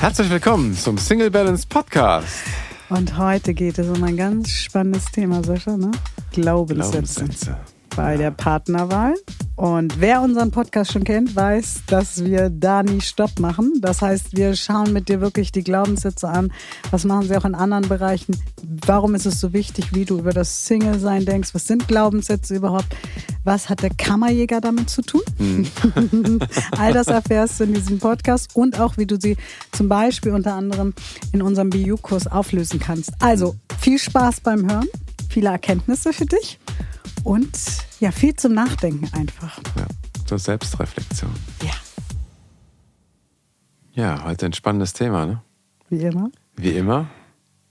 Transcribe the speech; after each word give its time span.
Herzlich 0.00 0.30
willkommen 0.30 0.74
zum 0.74 0.96
Single 0.96 1.30
Balance 1.30 1.66
Podcast. 1.68 2.42
Und 2.88 3.18
heute 3.18 3.52
geht 3.52 3.78
es 3.78 3.86
um 3.86 4.02
ein 4.02 4.16
ganz 4.16 4.48
spannendes 4.48 5.04
Thema, 5.12 5.44
Sascha, 5.44 5.76
ne? 5.76 5.90
Glaubenssätze. 6.32 7.26
Glaubenssätze. 7.26 7.56
Bei 7.94 8.16
der 8.16 8.30
Partnerwahl. 8.30 9.14
Und 9.60 10.00
wer 10.00 10.22
unseren 10.22 10.50
Podcast 10.52 10.90
schon 10.90 11.04
kennt, 11.04 11.36
weiß, 11.36 11.82
dass 11.86 12.24
wir 12.24 12.48
da 12.48 12.82
nie 12.82 13.02
Stopp 13.02 13.38
machen. 13.40 13.74
Das 13.82 14.00
heißt, 14.00 14.34
wir 14.34 14.56
schauen 14.56 14.94
mit 14.94 15.10
dir 15.10 15.20
wirklich 15.20 15.52
die 15.52 15.62
Glaubenssätze 15.62 16.30
an. 16.30 16.50
Was 16.90 17.04
machen 17.04 17.28
sie 17.28 17.36
auch 17.36 17.44
in 17.44 17.54
anderen 17.54 17.86
Bereichen? 17.86 18.40
Warum 18.86 19.14
ist 19.14 19.26
es 19.26 19.38
so 19.38 19.52
wichtig, 19.52 19.92
wie 19.92 20.06
du 20.06 20.18
über 20.18 20.32
das 20.32 20.64
Single-Sein 20.64 21.26
denkst? 21.26 21.50
Was 21.52 21.66
sind 21.66 21.88
Glaubenssätze 21.88 22.56
überhaupt? 22.56 22.86
Was 23.44 23.68
hat 23.68 23.82
der 23.82 23.90
Kammerjäger 23.90 24.62
damit 24.62 24.88
zu 24.88 25.02
tun? 25.02 25.20
All 26.78 26.94
das 26.94 27.08
erfährst 27.08 27.60
du 27.60 27.64
in 27.64 27.74
diesem 27.74 27.98
Podcast 27.98 28.56
und 28.56 28.80
auch, 28.80 28.96
wie 28.96 29.04
du 29.04 29.20
sie 29.20 29.36
zum 29.72 29.90
Beispiel 29.90 30.32
unter 30.32 30.54
anderem 30.54 30.94
in 31.32 31.42
unserem 31.42 31.68
BU-Kurs 31.68 32.28
auflösen 32.28 32.80
kannst. 32.80 33.12
Also 33.18 33.56
viel 33.78 33.98
Spaß 33.98 34.40
beim 34.40 34.70
Hören, 34.70 34.88
viele 35.28 35.50
Erkenntnisse 35.50 36.14
für 36.14 36.24
dich 36.24 36.58
und 37.24 37.50
ja, 38.00 38.10
viel 38.12 38.34
zum 38.34 38.52
Nachdenken 38.54 39.08
einfach. 39.12 39.58
Ja, 39.76 39.86
zur 40.26 40.38
Selbstreflexion. 40.38 41.30
Ja, 41.62 41.70
Ja, 43.92 44.24
heute 44.24 44.46
ein 44.46 44.52
spannendes 44.52 44.92
Thema, 44.92 45.26
ne? 45.26 45.42
wie 45.88 46.02
immer. 46.02 46.30
Wie 46.56 46.70
immer. 46.76 47.08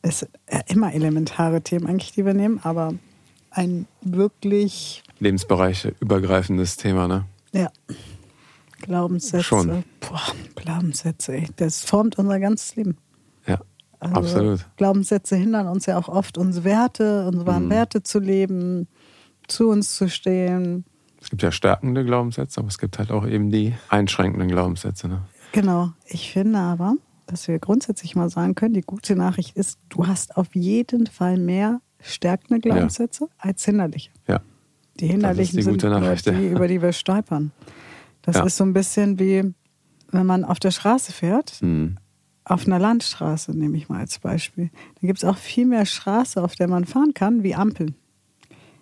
Es 0.01 0.19
sind 0.19 0.31
ja 0.51 0.61
immer 0.67 0.93
elementare 0.93 1.61
Themen 1.61 1.87
eigentlich, 1.87 2.11
die 2.11 2.25
wir 2.25 2.33
nehmen, 2.33 2.59
aber 2.63 2.93
ein 3.51 3.87
wirklich, 4.01 5.03
Lebensbereiche 5.19 5.95
übergreifendes 5.99 6.77
Thema, 6.77 7.07
ne? 7.07 7.25
ja, 7.51 7.69
Glaubenssätze. 8.81 9.43
Schon. 9.43 9.83
Boah, 9.99 10.21
Glaubenssätze, 10.55 11.33
ey. 11.33 11.47
Das 11.57 11.83
formt 11.83 12.17
unser 12.17 12.39
ganzes 12.39 12.75
Leben. 12.77 12.97
Ja, 13.45 13.59
Also 13.99 14.15
absolut. 14.15 14.65
Glaubenssätze 14.77 15.35
hindern 15.35 15.67
uns 15.67 15.85
ja 15.85 15.97
auch 15.97 16.07
oft, 16.07 16.37
unsere 16.37 16.63
Werte, 16.65 17.27
unsere 17.27 17.45
wahren 17.47 17.65
Mhm. 17.65 17.71
Werte 17.71 18.03
zu 18.03 18.19
leben, 18.19 18.87
zu 19.51 19.69
uns 19.69 19.95
zu 19.95 20.09
stehen. 20.09 20.85
Es 21.21 21.29
gibt 21.29 21.41
ja 21.41 21.51
stärkende 21.51 22.05
Glaubenssätze, 22.05 22.59
aber 22.61 22.69
es 22.69 22.77
gibt 22.77 22.97
halt 22.99 23.11
auch 23.11 23.27
eben 23.27 23.51
die 23.51 23.73
einschränkenden 23.89 24.47
Glaubenssätze, 24.49 25.07
ne? 25.07 25.21
Genau. 25.51 25.91
Ich 26.05 26.31
finde 26.31 26.59
aber, 26.59 26.95
dass 27.25 27.47
wir 27.47 27.59
grundsätzlich 27.59 28.15
mal 28.15 28.29
sagen 28.29 28.55
können, 28.55 28.73
die 28.73 28.81
gute 28.81 29.15
Nachricht 29.15 29.55
ist, 29.57 29.79
du 29.89 30.07
hast 30.07 30.37
auf 30.37 30.55
jeden 30.55 31.07
Fall 31.07 31.37
mehr 31.37 31.81
stärkende 32.01 32.59
Glaubenssätze 32.61 33.27
als 33.37 33.65
hinderliche. 33.65 34.11
Ja. 34.27 34.39
Die 34.99 35.07
hinderlichen 35.07 35.57
die 35.57 35.63
sind 35.63 35.81
die, 35.81 35.87
ja. 35.87 36.39
über 36.51 36.67
die 36.67 36.81
wir 36.81 36.93
stolpern. 36.93 37.51
Das 38.21 38.35
Ja. 38.37 38.43
ist 38.45 38.57
so 38.57 38.63
ein 38.63 38.73
bisschen 38.73 39.19
wie, 39.19 39.53
wenn 40.11 40.25
man 40.25 40.43
auf 40.45 40.59
der 40.59 40.71
Straße 40.71 41.11
fährt, 41.11 41.51
Hm. 41.61 41.97
auf 42.45 42.65
einer 42.65 42.79
Landstraße 42.79 43.57
nehme 43.57 43.77
ich 43.77 43.89
mal 43.89 43.99
als 43.99 44.19
Beispiel. 44.19 44.69
Da 45.01 45.07
gibt 45.07 45.19
es 45.19 45.25
auch 45.25 45.37
viel 45.37 45.65
mehr 45.65 45.85
Straße, 45.85 46.41
auf 46.41 46.55
der 46.55 46.67
man 46.67 46.85
fahren 46.85 47.13
kann, 47.13 47.43
wie 47.43 47.55
Ampeln. 47.55 47.95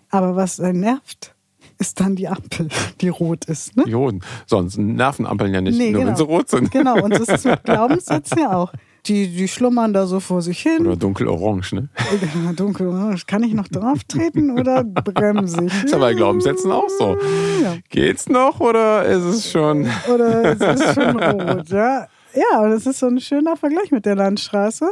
Aber 0.09 0.35
was 0.35 0.59
nervt, 0.59 1.35
ist 1.79 1.99
dann 1.99 2.15
die 2.15 2.27
Ampel, 2.27 2.69
die 3.01 3.09
rot 3.09 3.45
ist. 3.45 3.75
Ne? 3.77 3.83
Die 3.85 3.93
roten. 3.93 4.21
Sonst 4.45 4.77
nerven 4.77 5.25
Ampeln 5.25 5.53
ja 5.53 5.61
nicht, 5.61 5.77
Nee, 5.77 5.91
nur 5.91 6.01
genau. 6.01 6.09
wenn 6.09 6.15
sie 6.15 6.23
rot 6.23 6.49
sind. 6.49 6.71
Genau, 6.71 7.03
und 7.03 7.11
das 7.11 7.27
ist 7.27 7.45
mit 7.45 7.63
Glaubenssätzen 7.65 8.39
ja 8.39 8.55
auch. 8.55 8.73
Die, 9.05 9.27
die 9.29 9.47
schlummern 9.47 9.93
da 9.93 10.05
so 10.05 10.19
vor 10.19 10.41
sich 10.41 10.59
hin. 10.59 10.85
Oder 10.85 10.97
dunkelorange, 10.97 11.63
ne? 11.71 11.89
Oder 12.13 12.53
dunkel, 12.53 13.15
kann 13.25 13.43
ich 13.43 13.53
noch 13.53 13.67
drauf 13.69 14.03
treten 14.05 14.59
oder 14.59 14.83
bremse 14.83 15.65
ich? 15.65 15.83
Ist 15.85 15.93
ja 15.93 15.97
bei 15.97 16.13
Glaubenssätzen 16.13 16.71
auch 16.71 16.89
so. 16.89 17.17
Ja. 17.63 17.77
Geht's 17.89 18.27
noch 18.27 18.59
oder 18.59 19.05
ist 19.05 19.23
es 19.23 19.51
schon. 19.51 19.87
Oder 20.13 20.43
es 20.45 20.81
ist 20.81 20.93
schon 20.93 21.19
rot, 21.19 21.69
ja. 21.69 22.07
Ja, 22.33 22.61
und 22.61 22.71
es 22.71 22.85
ist 22.85 22.99
so 22.99 23.07
ein 23.07 23.21
schöner 23.21 23.55
Vergleich 23.55 23.91
mit 23.91 24.05
der 24.05 24.15
Landstraße, 24.15 24.91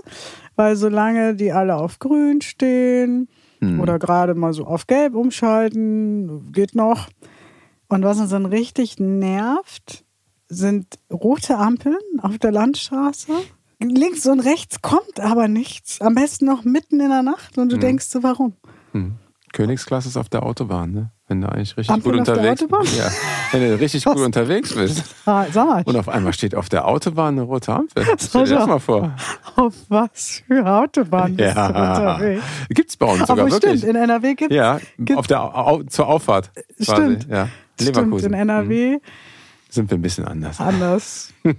weil 0.55 0.75
solange 0.77 1.35
die 1.35 1.51
alle 1.51 1.75
auf 1.75 1.99
grün 1.99 2.41
stehen 2.41 3.27
oder 3.79 3.99
gerade 3.99 4.35
mal 4.35 4.53
so 4.53 4.65
auf 4.65 4.87
gelb 4.87 5.15
umschalten, 5.15 6.51
geht 6.51 6.75
noch. 6.75 7.07
Und 7.87 8.03
was 8.03 8.19
uns 8.19 8.31
dann 8.31 8.45
richtig 8.45 8.99
nervt, 8.99 10.05
sind 10.47 10.99
rote 11.11 11.57
Ampeln 11.57 11.97
auf 12.21 12.37
der 12.37 12.51
Landstraße. 12.51 13.31
Links 13.79 14.25
und 14.25 14.39
rechts 14.39 14.81
kommt 14.81 15.19
aber 15.19 15.47
nichts. 15.47 16.01
Am 16.01 16.15
besten 16.15 16.45
noch 16.45 16.63
mitten 16.63 16.99
in 16.99 17.09
der 17.09 17.23
Nacht 17.23 17.57
und 17.57 17.71
du 17.71 17.77
denkst 17.77 18.05
so, 18.05 18.23
warum? 18.23 18.53
Hm. 18.93 19.15
Königsklasse 19.55 20.09
ist 20.09 20.17
auf 20.17 20.29
der 20.29 20.43
Autobahn, 20.43 20.91
ne? 20.91 21.11
Wenn 21.27 21.41
du 21.41 21.47
eigentlich 21.49 21.75
richtig 21.77 21.89
Ampel 21.93 22.11
gut 22.11 22.19
unterwegs 22.19 22.63
bist. 22.67 22.97
Ja. 22.97 23.09
Wenn 23.51 23.61
du 23.61 23.79
richtig 23.79 24.03
gut 24.05 24.17
unterwegs 24.19 24.73
bist. 24.75 25.03
Ah, 25.25 25.45
sag 25.51 25.87
Und 25.87 25.95
auf 25.95 26.09
einmal 26.09 26.33
steht 26.33 26.53
auf 26.55 26.69
der 26.69 26.87
Autobahn 26.87 27.35
eine 27.35 27.41
rote 27.43 27.73
Ampel. 27.73 28.03
Stell 28.19 28.41
dir 28.43 28.47
Sascha. 28.47 28.55
das 28.59 28.67
mal 28.67 28.79
vor. 28.79 29.15
auf 29.55 29.73
was 29.89 30.43
für 30.45 30.65
Autobahn 30.65 31.35
bist 31.35 31.55
du 31.55 31.59
Ja. 31.59 31.67
unterwegs? 31.67 32.43
Gibt's 32.69 32.97
bei 32.97 33.05
uns 33.07 33.19
sogar 33.27 33.45
Obwohl, 33.45 33.51
wirklich. 33.61 33.79
stimmt, 33.79 33.95
in 33.95 34.01
NRW 34.03 34.35
gibt 34.35 34.51
ja, 34.51 34.79
gibt- 34.99 35.17
auf 35.17 35.27
der 35.27 35.41
Au 35.41 35.81
zur 35.83 36.07
Auffahrt. 36.07 36.51
Quasi. 36.53 36.91
Stimmt. 36.91 37.27
Ja. 37.29 37.47
Stimmt, 37.79 37.95
Leverkusen. 37.95 38.33
in 38.33 38.39
NRW 38.39 38.91
Mhm. 38.95 38.99
Sind 39.69 39.89
wir 39.89 39.97
ein 39.97 40.01
bisschen 40.01 40.25
anders. 40.25 40.59
anders. 40.59 41.33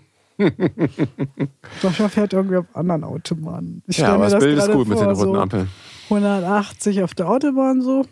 Sascha 1.83 2.09
fährt 2.09 2.33
irgendwie 2.33 2.57
auf 2.59 2.67
anderen 2.75 3.05
Autobahnen. 3.05 3.83
Ich 3.87 3.99
Ja, 3.99 4.15
aber 4.15 4.29
das 4.29 4.39
Bild 4.43 4.59
ist 4.59 4.71
gut 4.71 4.89
mit 4.89 4.99
den 4.99 5.05
vor, 5.05 5.15
roten 5.15 5.33
so 5.35 5.41
Ampeln. 5.41 5.69
180 6.11 7.03
auf 7.03 7.15
der 7.15 7.29
Autobahn 7.29 7.81
so. 7.83 8.05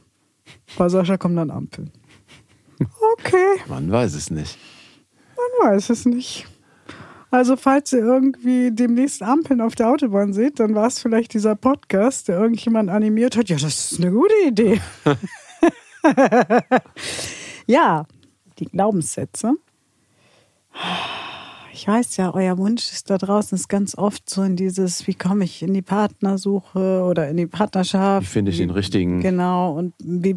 Bei 0.76 0.88
Sascha 0.88 1.16
kommen 1.16 1.36
dann 1.36 1.50
Ampeln. 1.50 1.90
Okay, 3.18 3.60
Man 3.68 3.90
weiß 3.90 4.14
es 4.14 4.30
nicht. 4.30 4.58
man 5.60 5.72
weiß 5.72 5.90
es 5.90 6.04
nicht. 6.06 6.46
Also 7.30 7.56
falls 7.56 7.92
ihr 7.92 8.00
irgendwie 8.00 8.70
demnächst 8.72 9.22
Ampeln 9.22 9.60
auf 9.60 9.74
der 9.74 9.88
Autobahn 9.88 10.32
seht, 10.32 10.60
dann 10.60 10.74
war 10.74 10.86
es 10.86 10.98
vielleicht 11.00 11.34
dieser 11.34 11.56
Podcast, 11.56 12.28
der 12.28 12.38
irgendjemand 12.38 12.90
animiert 12.90 13.36
hat. 13.36 13.48
Ja, 13.48 13.56
das 13.56 13.92
ist 13.92 14.00
eine 14.00 14.12
gute 14.12 14.34
Idee. 14.46 14.80
ja, 17.66 18.06
die 18.58 18.66
Glaubenssätze. 18.66 19.54
Ich 21.74 21.88
weiß 21.88 22.18
ja, 22.18 22.32
euer 22.32 22.56
Wunsch 22.56 22.92
ist 22.92 23.10
da 23.10 23.18
draußen 23.18 23.56
ist 23.56 23.68
ganz 23.68 23.98
oft 23.98 24.30
so 24.30 24.44
in 24.44 24.54
dieses, 24.54 25.08
wie 25.08 25.14
komme 25.14 25.42
ich 25.42 25.60
in 25.60 25.74
die 25.74 25.82
Partnersuche 25.82 27.02
oder 27.02 27.28
in 27.28 27.36
die 27.36 27.48
Partnerschaft. 27.48 28.28
Wie 28.28 28.30
finde 28.30 28.52
ich 28.52 28.58
den 28.58 28.70
richtigen? 28.70 29.20
Genau, 29.20 29.76
und 29.76 29.92
wie 29.98 30.36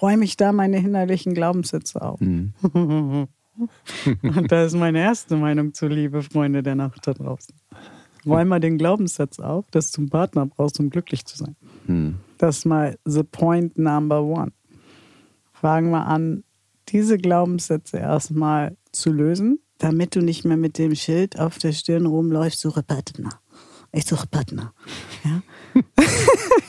räume 0.00 0.24
ich 0.24 0.38
da 0.38 0.50
meine 0.50 0.78
hinderlichen 0.78 1.34
Glaubenssätze 1.34 2.00
auf? 2.00 2.20
Hm. 2.20 2.54
Und 4.22 4.52
da 4.52 4.64
ist 4.64 4.76
meine 4.76 5.00
erste 5.00 5.36
Meinung 5.36 5.74
zu 5.74 5.88
liebe 5.88 6.22
Freunde 6.22 6.62
der 6.62 6.76
Nacht 6.76 7.06
da 7.06 7.12
draußen. 7.12 7.54
Räum 8.24 8.48
mal 8.48 8.60
den 8.60 8.78
Glaubenssatz 8.78 9.40
auf, 9.40 9.68
dass 9.72 9.90
du 9.90 10.02
einen 10.02 10.10
Partner 10.10 10.46
brauchst, 10.46 10.78
um 10.80 10.90
glücklich 10.90 11.26
zu 11.26 11.36
sein. 11.36 11.56
Hm. 11.86 12.14
Das 12.38 12.58
ist 12.58 12.64
mal 12.64 12.96
the 13.04 13.24
point 13.24 13.76
number 13.76 14.22
one. 14.22 14.52
Fangen 15.52 15.90
wir 15.90 16.06
an, 16.06 16.44
diese 16.88 17.18
Glaubenssätze 17.18 17.98
erstmal 17.98 18.76
zu 18.92 19.12
lösen, 19.12 19.58
damit 19.78 20.14
du 20.14 20.20
nicht 20.20 20.44
mehr 20.44 20.56
mit 20.56 20.78
dem 20.78 20.94
Schild 20.94 21.38
auf 21.38 21.58
der 21.58 21.72
Stirn 21.72 22.06
rumläufst, 22.06 22.60
suche 22.60 22.82
Partner. 22.82 23.30
Ich 23.92 24.04
suche 24.04 24.26
Partner. 24.26 24.74
Ja, 25.24 25.42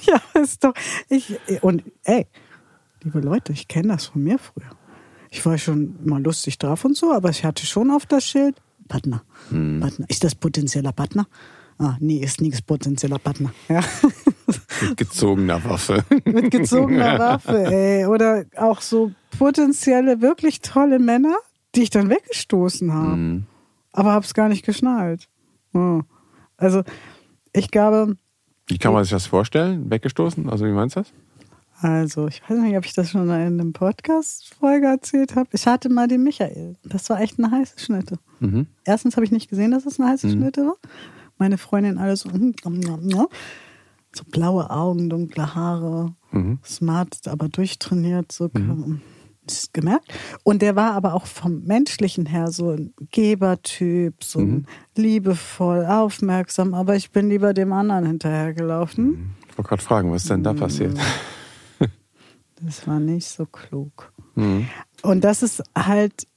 ja 0.04 0.42
ist 0.42 0.64
doch. 0.64 0.74
Ich, 1.10 1.38
und 1.62 1.84
ey, 2.04 2.28
liebe 3.04 3.20
Leute, 3.20 3.52
ich 3.52 3.68
kenne 3.68 3.90
das 3.90 4.06
von 4.06 4.24
mir 4.24 4.40
früher. 4.40 4.70
Ich 5.30 5.46
war 5.46 5.58
schon 5.58 5.96
mal 6.04 6.22
lustig 6.22 6.58
drauf 6.58 6.86
und 6.86 6.96
so, 6.96 7.12
aber 7.12 7.30
ich 7.30 7.44
hatte 7.44 7.66
schon 7.66 7.92
auf 7.92 8.06
das 8.06 8.26
Schild 8.26 8.56
Partner. 8.88 9.24
Partner. 9.50 10.06
Ist 10.08 10.24
das 10.24 10.36
potenzieller 10.36 10.92
Partner? 10.92 11.28
Ah, 11.78 11.96
nee, 12.00 12.18
ist 12.18 12.42
nichts 12.42 12.62
potenzieller 12.62 13.20
Partner. 13.20 13.54
Ja. 13.70 13.82
Mit 14.82 14.98
gezogener 14.98 15.64
Waffe. 15.64 16.04
Mit 16.26 16.52
gezogener 16.52 17.20
Waffe, 17.20 17.66
ey. 17.66 18.06
Oder 18.06 18.46
auch 18.58 18.82
so 18.82 19.12
potenzielle, 19.38 20.22
wirklich 20.22 20.62
tolle 20.62 21.00
Männer, 21.00 21.36
die 21.76 21.84
ich 21.84 21.90
dann 21.90 22.10
weggestoßen 22.10 22.94
habe. 22.94 23.14
Hm. 23.14 23.44
Aber 23.92 24.14
hab's 24.14 24.34
gar 24.34 24.50
nicht 24.50 24.66
geschnallt. 24.66 25.28
Hm. 25.74 26.04
Also, 26.58 26.84
ich 27.54 27.72
glaube, 27.72 28.16
Wie 28.68 28.78
kann 28.78 28.94
man 28.94 29.04
sich 29.04 29.12
das 29.12 29.26
vorstellen? 29.28 29.90
Weggestoßen? 29.90 30.50
Also 30.50 30.66
wie 30.66 30.72
meinst 30.72 30.96
du 30.96 31.02
das? 31.02 31.14
also, 31.82 32.28
ich 32.28 32.42
weiß 32.48 32.58
nicht, 32.60 32.76
ob 32.78 32.86
ich 32.86 32.94
das 32.94 33.12
schon 33.12 33.24
in 33.24 33.32
einem 33.32 33.72
Podcast-Folge 33.74 34.88
erzählt 34.88 35.36
habe. 35.38 35.48
Ich 35.54 35.66
hatte 35.66 35.88
mal 35.90 36.08
den 36.10 36.24
Michael. 36.24 36.76
Das 36.84 37.10
war 37.10 37.22
echt 37.22 37.40
eine 37.40 37.50
heiße 37.52 37.80
Schnitte. 37.80 38.20
Mhm. 38.42 38.68
Erstens 38.84 39.16
habe 39.16 39.24
ich 39.26 39.32
nicht 39.32 39.50
gesehen, 39.50 39.72
dass 39.72 39.86
es 39.86 39.98
eine 40.00 40.10
heiße 40.10 40.30
Schnitte 40.30 40.66
war. 40.66 40.76
Meine 41.38 41.58
Freundin 41.58 41.98
alles 41.98 42.22
so, 42.22 42.30
mm, 42.30 42.54
so 44.14 44.24
blaue 44.30 44.70
Augen, 44.70 45.10
dunkle 45.10 45.56
Haare, 45.56 46.14
Mhm. 46.32 46.60
smart, 46.66 47.28
aber 47.30 47.48
durchtrainiert, 47.48 48.32
so 48.34 48.50
das 48.50 48.62
gemerkt. 49.74 50.12
Und 50.44 50.62
der 50.62 50.76
war 50.76 50.94
aber 50.94 51.14
auch 51.14 51.26
vom 51.26 51.64
Menschlichen 51.64 52.26
her 52.26 52.52
so 52.52 52.72
ein 52.72 52.94
Gebertyp, 53.12 54.24
so 54.24 54.40
ein 54.40 54.68
liebevoll, 54.96 55.86
aufmerksam, 55.86 56.74
aber 56.74 56.96
ich 56.96 57.12
bin 57.12 57.30
lieber 57.30 57.54
dem 57.54 57.74
anderen 57.74 58.06
hinterhergelaufen. 58.06 59.36
Ich 59.50 59.58
wollte 59.58 59.70
gerade 59.70 59.82
fragen, 59.82 60.12
was 60.12 60.24
ist 60.24 60.32
denn 60.32 60.44
da 60.44 60.54
passiert? 60.54 60.98
Das 62.62 62.86
war 62.88 63.00
nicht 63.00 63.28
so 63.28 63.46
klug. 63.46 64.12
Mhm. 64.36 64.68
Und 65.02 65.24
das 65.24 65.44
ist 65.44 65.64
halt 65.78 66.28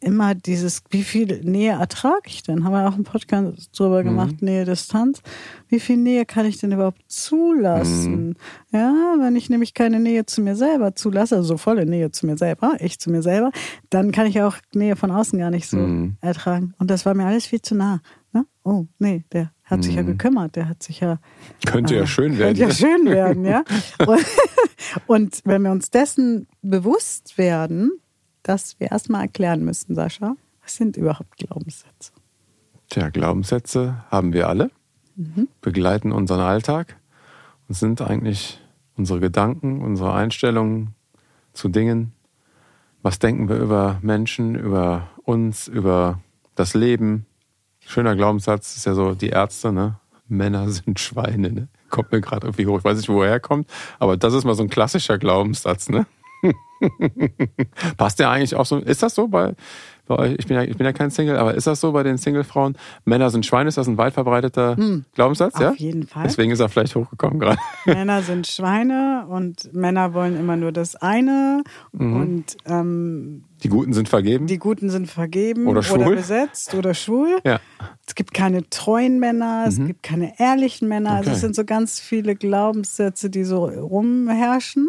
immer 0.00 0.34
dieses, 0.34 0.82
wie 0.90 1.02
viel 1.02 1.40
Nähe 1.42 1.72
ertrage 1.72 2.22
ich 2.26 2.42
denn? 2.42 2.64
Haben 2.64 2.72
wir 2.72 2.88
auch 2.88 2.94
einen 2.94 3.04
Podcast 3.04 3.78
drüber 3.78 4.02
gemacht, 4.02 4.40
Nähe, 4.40 4.64
Distanz. 4.64 5.22
Wie 5.68 5.80
viel 5.80 5.98
Nähe 5.98 6.24
kann 6.24 6.46
ich 6.46 6.58
denn 6.58 6.72
überhaupt 6.72 7.02
zulassen? 7.08 8.36
Ja, 8.72 9.16
wenn 9.20 9.36
ich 9.36 9.50
nämlich 9.50 9.74
keine 9.74 10.00
Nähe 10.00 10.24
zu 10.26 10.40
mir 10.40 10.56
selber 10.56 10.94
zulasse, 10.94 11.36
also 11.36 11.48
so 11.48 11.56
volle 11.58 11.86
Nähe 11.86 12.10
zu 12.10 12.26
mir 12.26 12.38
selber, 12.38 12.76
ich 12.80 12.98
zu 12.98 13.10
mir 13.10 13.22
selber, 13.22 13.50
dann 13.90 14.10
kann 14.10 14.26
ich 14.26 14.40
auch 14.40 14.56
Nähe 14.74 14.96
von 14.96 15.10
außen 15.10 15.38
gar 15.38 15.50
nicht 15.50 15.68
so 15.68 16.10
ertragen. 16.20 16.74
Und 16.78 16.90
das 16.90 17.04
war 17.04 17.14
mir 17.14 17.26
alles 17.26 17.46
viel 17.46 17.60
zu 17.60 17.74
nah. 17.74 18.00
Ne? 18.32 18.46
Oh, 18.64 18.86
nee, 18.98 19.24
der 19.32 19.52
hat 19.64 19.84
sich 19.84 19.94
ja 19.94 20.02
gekümmert, 20.02 20.56
der 20.56 20.68
hat 20.68 20.82
sich 20.82 21.00
ja 21.00 21.18
Könnte 21.66 21.94
ja 21.94 22.02
äh, 22.02 22.06
schön 22.06 22.38
werden. 22.38 22.56
Könnte 22.56 22.62
ja 22.62 22.70
schön 22.70 23.04
werden, 23.10 23.44
ja. 23.44 23.64
Und, 24.06 24.26
und 25.06 25.40
wenn 25.44 25.62
wir 25.62 25.70
uns 25.70 25.90
dessen 25.90 26.48
bewusst 26.62 27.38
werden, 27.38 27.92
dass 28.42 28.78
wir 28.80 28.90
erstmal 28.90 29.22
erklären 29.22 29.64
müssen, 29.64 29.94
Sascha, 29.94 30.36
was 30.62 30.76
sind 30.76 30.96
überhaupt 30.96 31.36
Glaubenssätze? 31.36 32.12
Tja, 32.88 33.10
Glaubenssätze 33.10 34.04
haben 34.10 34.32
wir 34.32 34.48
alle, 34.48 34.70
begleiten 35.60 36.12
unseren 36.12 36.40
Alltag 36.40 36.96
und 37.68 37.74
sind 37.74 38.00
eigentlich 38.00 38.60
unsere 38.96 39.20
Gedanken, 39.20 39.80
unsere 39.80 40.12
Einstellungen 40.12 40.94
zu 41.52 41.68
Dingen. 41.68 42.12
Was 43.02 43.18
denken 43.18 43.48
wir 43.48 43.56
über 43.56 43.98
Menschen, 44.02 44.54
über 44.54 45.08
uns, 45.24 45.68
über 45.68 46.20
das 46.54 46.74
Leben? 46.74 47.26
Schöner 47.86 48.16
Glaubenssatz 48.16 48.76
ist 48.76 48.86
ja 48.86 48.94
so, 48.94 49.14
die 49.14 49.30
Ärzte, 49.30 49.72
ne? 49.72 49.98
Männer 50.28 50.68
sind 50.70 51.00
Schweine, 51.00 51.52
ne? 51.52 51.68
Kommt 51.88 52.12
mir 52.12 52.20
gerade 52.20 52.46
irgendwie 52.46 52.66
hoch. 52.66 52.78
Ich 52.78 52.84
weiß 52.84 52.96
nicht, 52.96 53.08
woher 53.08 53.32
er 53.32 53.40
kommt, 53.40 53.68
aber 53.98 54.16
das 54.16 54.32
ist 54.34 54.44
mal 54.44 54.54
so 54.54 54.62
ein 54.62 54.70
klassischer 54.70 55.18
Glaubenssatz, 55.18 55.88
ne? 55.88 56.06
Passt 57.96 58.18
der 58.18 58.30
eigentlich 58.30 58.54
auch 58.54 58.66
so? 58.66 58.78
Ist 58.78 59.02
das 59.02 59.14
so 59.14 59.28
bei, 59.28 59.54
bei 60.06 60.16
euch? 60.18 60.36
Ich 60.38 60.46
bin, 60.46 60.56
ja, 60.56 60.62
ich 60.62 60.76
bin 60.76 60.84
ja 60.86 60.92
kein 60.92 61.10
Single, 61.10 61.36
aber 61.36 61.54
ist 61.54 61.66
das 61.66 61.80
so 61.80 61.92
bei 61.92 62.02
den 62.02 62.18
Single-Frauen? 62.18 62.76
Männer 63.04 63.30
sind 63.30 63.46
Schweine, 63.46 63.68
ist 63.68 63.78
das 63.78 63.86
ein 63.88 63.98
weit 63.98 64.14
verbreiteter 64.14 64.76
Glaubenssatz? 65.14 65.54
Auf 65.56 65.60
ja? 65.60 65.72
jeden 65.76 66.06
Fall. 66.06 66.24
Deswegen 66.24 66.50
ist 66.52 66.60
er 66.60 66.68
vielleicht 66.68 66.94
hochgekommen 66.96 67.38
gerade. 67.40 67.58
Männer 67.86 68.22
sind 68.22 68.46
Schweine 68.46 69.26
und 69.28 69.72
Männer 69.74 70.14
wollen 70.14 70.38
immer 70.38 70.56
nur 70.56 70.72
das 70.72 70.96
eine 70.96 71.62
und 71.92 72.44
ähm, 72.66 73.44
Die 73.62 73.68
Guten 73.68 73.92
sind 73.92 74.08
vergeben. 74.08 74.46
die 74.46 74.58
Guten 74.58 74.90
sind 74.90 75.10
vergeben 75.10 75.66
Oder 75.66 75.82
schwul. 75.82 76.16
besetzt 76.16 76.74
oder 76.74 76.94
schwul. 76.94 77.38
ja. 77.44 77.60
Es 78.06 78.14
gibt 78.16 78.34
keine 78.34 78.68
treuen 78.70 79.20
Männer, 79.20 79.66
es 79.68 79.76
gibt 79.76 80.02
keine 80.02 80.38
ehrlichen 80.40 80.88
Männer. 80.88 81.10
Also 81.12 81.28
Okay. 81.30 81.34
es 81.36 81.40
sind 81.42 81.54
so 81.54 81.64
ganz 81.64 82.00
viele 82.00 82.34
Glaubenssätze, 82.34 83.30
die 83.30 83.44
so 83.44 83.66
rumherrschen. 83.66 84.88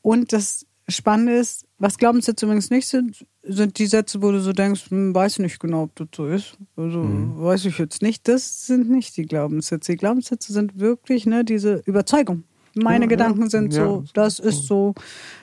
Und 0.00 0.32
das 0.32 0.64
Spannende 0.88 1.32
ist, 1.32 1.66
was 1.78 1.98
Glaubenssätze 1.98 2.46
übrigens 2.46 2.70
nicht 2.70 2.86
sind, 2.86 3.26
sind 3.42 3.78
die 3.78 3.86
Sätze, 3.86 4.22
wo 4.22 4.30
du 4.30 4.40
so 4.40 4.52
denkst, 4.52 4.90
hm, 4.90 5.14
weiß 5.14 5.40
nicht 5.40 5.58
genau, 5.58 5.84
ob 5.84 5.96
das 5.96 6.08
so 6.14 6.26
ist. 6.26 6.56
Also 6.76 7.02
weiß 7.02 7.64
ich 7.64 7.78
jetzt 7.78 8.02
nicht. 8.02 8.28
Das 8.28 8.66
sind 8.66 8.88
nicht 8.88 9.16
die 9.16 9.24
Glaubenssätze. 9.26 9.92
Die 9.92 9.98
Glaubenssätze 9.98 10.52
sind 10.52 10.78
wirklich 10.78 11.26
ne, 11.26 11.44
diese 11.44 11.82
Überzeugung. 11.86 12.44
Meine 12.74 13.06
Ja, 13.06 13.08
Gedanken 13.08 13.42
ja. 13.42 13.48
sind 13.48 13.74
Ja, 13.74 13.84
so, 13.84 14.04
das 14.14 14.38
ist 14.38 14.66
so. 14.66 14.94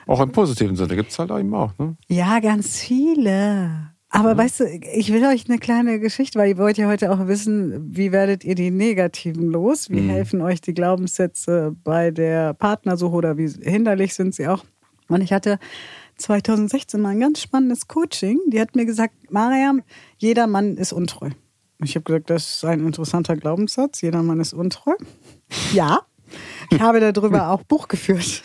Auch 0.06 0.20
im 0.20 0.32
positiven 0.32 0.76
Sinne 0.76 0.96
gibt 0.96 1.10
es 1.10 1.18
halt 1.18 1.30
eben 1.30 1.52
auch. 1.54 1.72
Ne? 1.78 1.96
Ja, 2.08 2.38
ganz 2.40 2.78
viele. 2.78 3.90
Aber 4.08 4.36
weißt 4.36 4.60
du, 4.60 4.64
ich 4.94 5.12
will 5.12 5.24
euch 5.26 5.48
eine 5.48 5.58
kleine 5.58 5.98
Geschichte, 5.98 6.38
weil 6.38 6.50
ihr 6.50 6.58
wollt 6.58 6.78
ja 6.78 6.86
heute 6.86 7.10
auch 7.10 7.26
wissen, 7.26 7.96
wie 7.96 8.12
werdet 8.12 8.44
ihr 8.44 8.54
die 8.54 8.70
negativen 8.70 9.50
los? 9.50 9.90
Wie 9.90 10.02
helfen 10.08 10.40
euch 10.40 10.60
die 10.60 10.72
Glaubenssätze 10.72 11.74
bei 11.82 12.12
der 12.12 12.54
Partnersuche 12.54 13.12
oder 13.12 13.36
wie 13.36 13.48
hinderlich 13.48 14.14
sind 14.14 14.32
sie 14.36 14.46
auch? 14.46 14.64
Und 15.08 15.20
ich 15.20 15.32
hatte 15.32 15.58
2016 16.16 17.00
mal 17.00 17.10
ein 17.10 17.20
ganz 17.20 17.40
spannendes 17.40 17.88
Coaching. 17.88 18.38
Die 18.48 18.60
hat 18.60 18.74
mir 18.76 18.86
gesagt, 18.86 19.14
Mariam, 19.30 19.82
jeder 20.18 20.46
Mann 20.46 20.76
ist 20.76 20.92
untreu. 20.92 21.26
Und 21.26 21.88
Ich 21.88 21.96
habe 21.96 22.04
gesagt, 22.04 22.30
das 22.30 22.56
ist 22.56 22.64
ein 22.64 22.80
interessanter 22.86 23.36
Glaubenssatz. 23.36 24.00
Jeder 24.00 24.22
Mann 24.22 24.40
ist 24.40 24.52
untreu. 24.52 24.94
Ja. 25.72 26.00
Ich 26.70 26.80
habe 26.80 27.00
darüber 27.12 27.50
auch 27.50 27.62
Buch 27.64 27.88
geführt. 27.88 28.42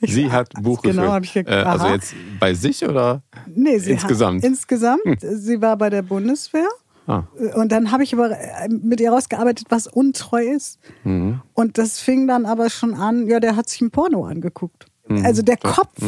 Ich- 0.00 0.12
Sie 0.14 0.30
hat 0.30 0.54
ein 0.56 0.62
Buch 0.62 0.82
genau, 0.82 1.02
geführt. 1.02 1.12
habe 1.14 1.24
ich 1.24 1.32
ge- 1.32 1.44
äh, 1.46 1.62
also 1.62 1.86
jetzt 1.88 2.14
bei 2.38 2.54
sich 2.54 2.84
oder? 2.84 3.22
Nee, 3.46 3.78
sie 3.78 3.92
Insgesamt? 3.92 4.42
Hat, 4.42 4.50
insgesamt. 4.50 5.02
Sie 5.20 5.60
war 5.60 5.76
bei 5.76 5.90
der 5.90 6.02
Bundeswehr. 6.02 6.68
Ah. 7.06 7.22
Und 7.54 7.70
dann 7.72 7.92
habe 7.92 8.02
ich 8.02 8.12
aber 8.14 8.30
äh, 8.32 8.68
mit 8.68 9.00
ihr 9.00 9.10
rausgearbeitet, 9.12 9.66
was 9.70 9.86
untreu 9.86 10.42
ist. 10.44 10.78
Mhm. 11.04 11.40
Und 11.54 11.78
das 11.78 12.00
fing 12.00 12.26
dann 12.26 12.46
aber 12.46 12.68
schon 12.68 12.94
an, 12.94 13.26
ja, 13.28 13.38
der 13.40 13.54
hat 13.56 13.68
sich 13.68 13.80
ein 13.80 13.90
Porno 13.90 14.24
angeguckt. 14.26 14.86
Mhm. 15.08 15.24
Also 15.24 15.42
der 15.42 15.56
Kopf 15.56 16.00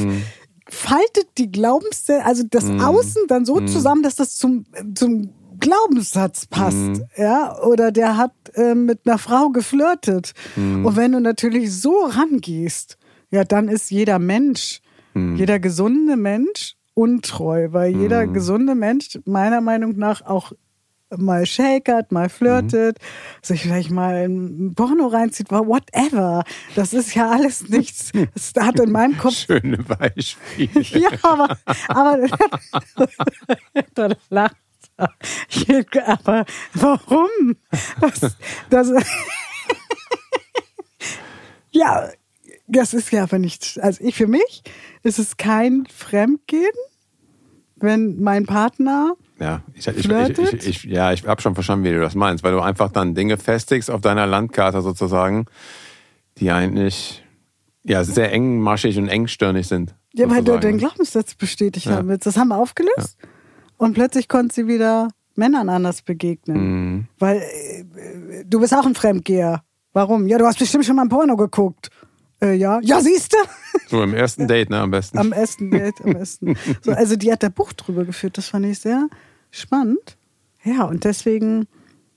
faltet 0.71 1.27
die 1.39 1.51
Glaubenssätze, 1.51 2.25
also 2.25 2.43
das 2.49 2.65
Mhm. 2.65 2.81
Außen 2.81 3.23
dann 3.29 3.45
so 3.47 3.61
zusammen, 3.61 4.03
dass 4.03 4.17
das 4.17 4.37
zum, 4.37 4.65
zum 4.95 5.31
Glaubenssatz 5.61 6.47
passt. 6.47 6.77
Mhm. 6.77 7.05
Ja, 7.17 7.59
oder 7.63 7.91
der 7.91 8.17
hat 8.17 8.33
äh, 8.55 8.75
mit 8.75 9.01
einer 9.07 9.19
Frau 9.19 9.49
geflirtet. 9.49 10.33
Mhm. 10.57 10.85
Und 10.87 10.97
wenn 10.97 11.13
du 11.13 11.21
natürlich 11.21 11.73
so 11.75 12.05
rangehst, 12.05 12.97
ja, 13.31 13.45
dann 13.45 13.69
ist 13.69 13.91
jeder 13.91 14.19
Mensch, 14.19 14.81
Mhm. 15.15 15.37
jeder 15.37 15.59
gesunde 15.59 16.17
Mensch 16.17 16.75
untreu, 16.95 17.69
weil 17.73 17.97
jeder 17.97 18.27
gesunde 18.27 18.75
Mensch 18.75 19.19
meiner 19.25 19.61
Meinung 19.61 19.97
nach 19.97 20.23
auch 20.27 20.53
mal 21.17 21.47
shakert, 21.47 22.13
mal 22.13 22.29
flirtet, 22.29 22.99
sich 23.43 23.63
vielleicht 23.63 23.91
mal 23.91 24.29
ein 24.29 24.75
Porno 24.75 25.07
reinzieht, 25.07 25.51
whatever. 25.51 26.45
Das 26.75 26.93
ist 26.93 27.15
ja 27.15 27.31
alles 27.31 27.69
nichts. 27.69 28.13
Das 28.35 28.53
hat 28.59 28.79
in 28.81 28.93
meinem 28.93 29.17
Kopf 29.17 29.35
Schöne 29.47 29.79
Beispiele. 29.79 30.83
ja, 31.01 31.11
aber, 31.23 31.59
aber 31.89 32.27
da 33.95 34.09
lacht 34.29 34.57
er. 34.97 35.15
Aber 36.07 36.45
warum? 36.75 37.57
Das, 38.01 38.37
das, 38.69 38.93
ja, 41.71 42.11
das 42.67 42.95
ist 42.95 43.13
ja 43.13 43.23
aber 43.23 43.39
nicht, 43.39 43.79
also 43.81 44.05
ich 44.05 44.17
für 44.17 44.27
mich 44.27 44.63
ist 45.03 45.19
es 45.19 45.37
kein 45.37 45.87
Fremdgehen, 45.87 46.73
wenn 47.77 48.21
mein 48.21 48.45
Partner 48.45 49.17
Ja, 49.41 49.63
ich, 49.73 49.87
ich, 49.87 50.09
ich, 50.09 50.67
ich, 50.67 50.85
ja, 50.85 51.13
ich 51.13 51.25
habe 51.27 51.41
schon 51.41 51.55
verstanden, 51.55 51.85
wie 51.85 51.93
du 51.93 52.01
das 52.01 52.15
meinst, 52.15 52.43
weil 52.43 52.53
du 52.53 52.61
einfach 52.61 52.91
dann 52.91 53.15
Dinge 53.15 53.37
festigst 53.37 53.91
auf 53.91 54.01
deiner 54.01 54.27
Landkarte 54.27 54.83
sozusagen, 54.83 55.47
die 56.39 56.51
eigentlich 56.51 57.25
ja 57.85 58.03
sehr 58.03 58.33
engmaschig 58.33 58.99
und 58.99 59.09
engstirnig 59.09 59.69
sind. 59.69 59.95
Ja, 60.15 60.29
weil 60.29 60.43
du 60.43 60.59
den 60.59 60.79
Glaubenssatz 60.79 61.35
bestätigt 61.35 61.87
Ja. 61.87 61.97
haben 61.97 62.09
willst. 62.09 62.27
Das 62.27 62.37
haben 62.37 62.49
wir 62.49 62.57
aufgelöst. 62.57 63.17
Und 63.77 63.95
plötzlich 63.95 64.27
konnte 64.29 64.55
sie 64.55 64.67
wieder 64.67 65.09
Männern 65.37 65.69
anders 65.69 66.03
begegnen. 66.03 66.57
Mhm. 66.57 67.09
Weil 67.21 67.37
äh, 67.39 68.45
du 68.45 68.59
bist 68.61 68.75
auch 68.75 68.85
ein 68.87 68.95
Fremdgeher. 68.97 69.63
Warum? 69.93 70.27
Ja, 70.27 70.39
du 70.39 70.47
hast 70.47 70.59
bestimmt 70.59 70.85
schon 70.85 70.97
mal 70.97 71.03
ein 71.03 71.09
Porno 71.09 71.37
geguckt. 71.37 71.91
Äh, 72.43 72.55
ja. 72.55 72.81
Ja, 72.83 73.01
siehst 73.01 73.33
du? 73.33 73.39
So 73.89 74.03
im 74.03 74.15
ersten 74.15 74.49
Date, 74.49 74.71
ne, 74.71 74.81
am 74.81 74.91
besten. 74.91 75.19
Am 75.19 75.33
ersten 75.33 75.71
Date, 75.71 76.01
am 76.05 76.17
ersten. 76.17 76.57
So, 76.83 76.93
also 76.93 77.17
die 77.17 77.31
hat 77.33 77.43
da 77.43 77.49
Buch 77.49 77.73
drüber 77.73 78.05
geführt. 78.05 78.37
Das 78.39 78.49
fand 78.49 78.67
ich 78.67 78.81
sehr 78.81 79.09
spannend. 79.51 80.17
Ja, 80.65 80.85
und 80.85 81.05
deswegen 81.05 81.67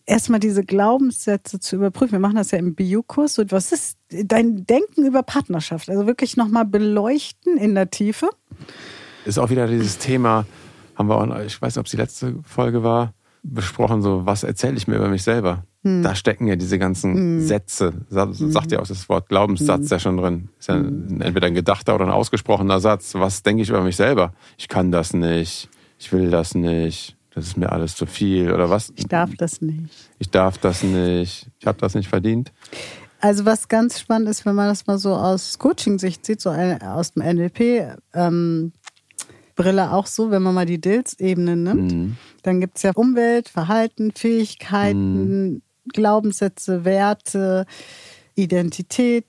erstmal 0.06 0.40
diese 0.40 0.64
Glaubenssätze 0.64 1.60
zu 1.60 1.76
überprüfen. 1.78 2.14
Wir 2.14 2.20
machen 2.20 2.36
das 2.36 2.52
ja 2.52 2.58
im 2.58 2.76
Bio-Kurs. 2.76 3.40
Und 3.40 3.52
was 3.52 3.72
ist 3.72 3.98
dein 4.10 4.66
Denken 4.66 5.06
über 5.06 5.24
Partnerschaft? 5.24 5.90
Also 5.90 6.08
wirklich 6.08 6.38
nochmal 6.38 6.66
beleuchten 6.66 7.58
in 7.58 7.76
der 7.76 7.90
Tiefe. 7.92 8.30
ist 9.26 9.38
auch 9.38 9.50
wieder 9.50 9.68
dieses 9.68 9.98
Thema, 10.00 10.46
haben 10.96 11.08
wir 11.08 11.16
auch, 11.18 11.40
ich 11.46 11.62
weiß 11.62 11.76
nicht, 11.76 11.80
ob 11.80 11.86
es 11.86 11.92
die 11.92 11.98
letzte 11.98 12.36
Folge 12.44 12.84
war, 12.84 13.14
besprochen, 13.44 14.02
so, 14.02 14.26
was 14.26 14.44
erzähle 14.44 14.76
ich 14.78 14.88
mir 14.88 14.98
über 14.98 15.08
mich 15.10 15.24
selber? 15.24 15.66
Hm. 15.84 16.04
Da 16.04 16.14
stecken 16.14 16.46
ja 16.48 16.56
diese 16.56 16.78
ganzen 16.78 17.42
Sätze, 17.42 17.94
sa- 18.10 18.28
sagt 18.32 18.72
ja 18.72 18.80
auch 18.80 18.88
das 18.88 19.10
Wort 19.10 19.30
Glaubenssatz 19.30 19.82
Hm. 19.84 19.88
ja 19.90 20.00
schon 20.00 20.18
drin. 20.18 20.50
Ist 20.60 20.68
ja 20.70 20.76
entweder 20.76 21.48
ein 21.48 21.56
gedachter 21.56 21.96
oder 21.96 22.06
ein 22.06 22.12
ausgesprochener 22.12 22.80
Satz. 22.80 23.16
Was 23.16 23.42
denke 23.42 23.64
ich 23.64 23.70
über 23.70 23.82
mich 23.82 23.96
selber? 23.96 24.34
Ich 24.58 24.68
kann 24.68 24.92
das 24.92 25.14
nicht, 25.14 25.70
ich 25.98 26.12
will 26.14 26.30
das 26.30 26.54
nicht, 26.54 27.16
das 27.34 27.48
ist 27.48 27.58
mir 27.58 27.72
alles 27.72 27.96
zu 27.96 28.06
viel 28.06 28.52
oder 28.52 28.70
was? 28.70 28.92
Ich 28.96 29.08
darf 29.08 29.36
das 29.36 29.62
nicht. 29.62 30.10
Ich 30.20 30.30
darf 30.30 30.58
das 30.58 30.84
nicht, 30.84 31.48
ich 31.60 31.68
habe 31.68 31.80
das 31.80 31.96
nicht 31.96 32.10
verdient. 32.10 32.52
Also 33.20 33.46
was 33.46 33.68
ganz 33.68 34.00
spannend 34.00 34.30
ist, 34.30 34.46
wenn 34.46 34.56
man 34.56 34.68
das 34.68 34.88
mal 34.88 34.98
so 34.98 35.14
aus 35.14 35.60
Coaching-Sicht 35.60 36.26
sieht, 36.26 36.42
so 36.42 36.50
aus 36.50 37.14
dem 37.14 37.24
NLP, 37.24 37.98
ähm, 38.14 38.74
Brille 39.56 39.92
auch 39.92 40.08
so, 40.08 40.32
wenn 40.32 40.42
man 40.42 40.56
mal 40.56 40.66
die 40.66 40.82
DILS-Ebenen 40.82 41.64
nimmt, 41.64 42.18
dann 42.42 42.60
gibt 42.60 42.78
es 42.78 42.84
ja 42.84 42.92
Umwelt, 42.96 43.48
Verhalten, 43.48 44.12
Fähigkeiten, 44.12 45.62
Glaubenssätze, 45.94 46.84
Werte, 46.84 47.66
Identität, 48.36 49.28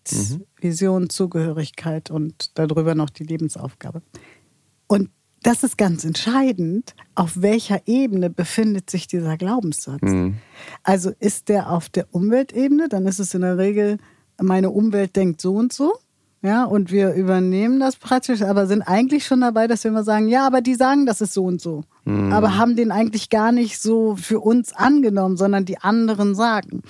Vision, 0.58 1.10
Zugehörigkeit 1.10 2.10
und 2.10 2.56
darüber 2.58 2.94
noch 2.94 3.10
die 3.10 3.24
Lebensaufgabe. 3.24 4.00
Und 4.86 5.10
das 5.42 5.64
ist 5.64 5.78
ganz 5.78 6.04
entscheidend, 6.04 6.94
auf 7.14 7.42
welcher 7.42 7.80
Ebene 7.86 8.30
befindet 8.30 8.90
sich 8.90 9.06
dieser 9.06 9.36
Glaubenssatz. 9.36 10.00
Also 10.82 11.12
ist 11.18 11.48
der 11.48 11.70
auf 11.70 11.88
der 11.88 12.06
Umweltebene, 12.12 12.88
dann 12.88 13.06
ist 13.06 13.18
es 13.18 13.34
in 13.34 13.42
der 13.42 13.58
Regel, 13.58 13.98
meine 14.40 14.70
Umwelt 14.70 15.16
denkt 15.16 15.40
so 15.40 15.54
und 15.54 15.72
so. 15.72 15.94
Ja, 16.44 16.64
und 16.64 16.90
wir 16.90 17.14
übernehmen 17.14 17.78
das 17.78 17.94
praktisch, 17.94 18.42
aber 18.42 18.66
sind 18.66 18.82
eigentlich 18.82 19.24
schon 19.24 19.40
dabei, 19.40 19.68
dass 19.68 19.84
wir 19.84 19.92
immer 19.92 20.02
sagen, 20.02 20.26
ja, 20.26 20.44
aber 20.44 20.60
die 20.60 20.74
sagen, 20.74 21.06
das 21.06 21.20
ist 21.20 21.34
so 21.34 21.44
und 21.44 21.60
so. 21.60 21.84
mhm. 22.04 22.32
aber 22.32 22.56
haben 22.56 22.74
den 22.74 22.90
eigentlich 22.90 23.30
gar 23.30 23.52
nicht 23.52 23.80
so 23.80 24.16
für 24.16 24.40
uns 24.40 24.72
angenommen, 24.72 25.36
sondern 25.36 25.64
die 25.64 25.78
anderen 25.78 26.34
sagen. 26.34 26.82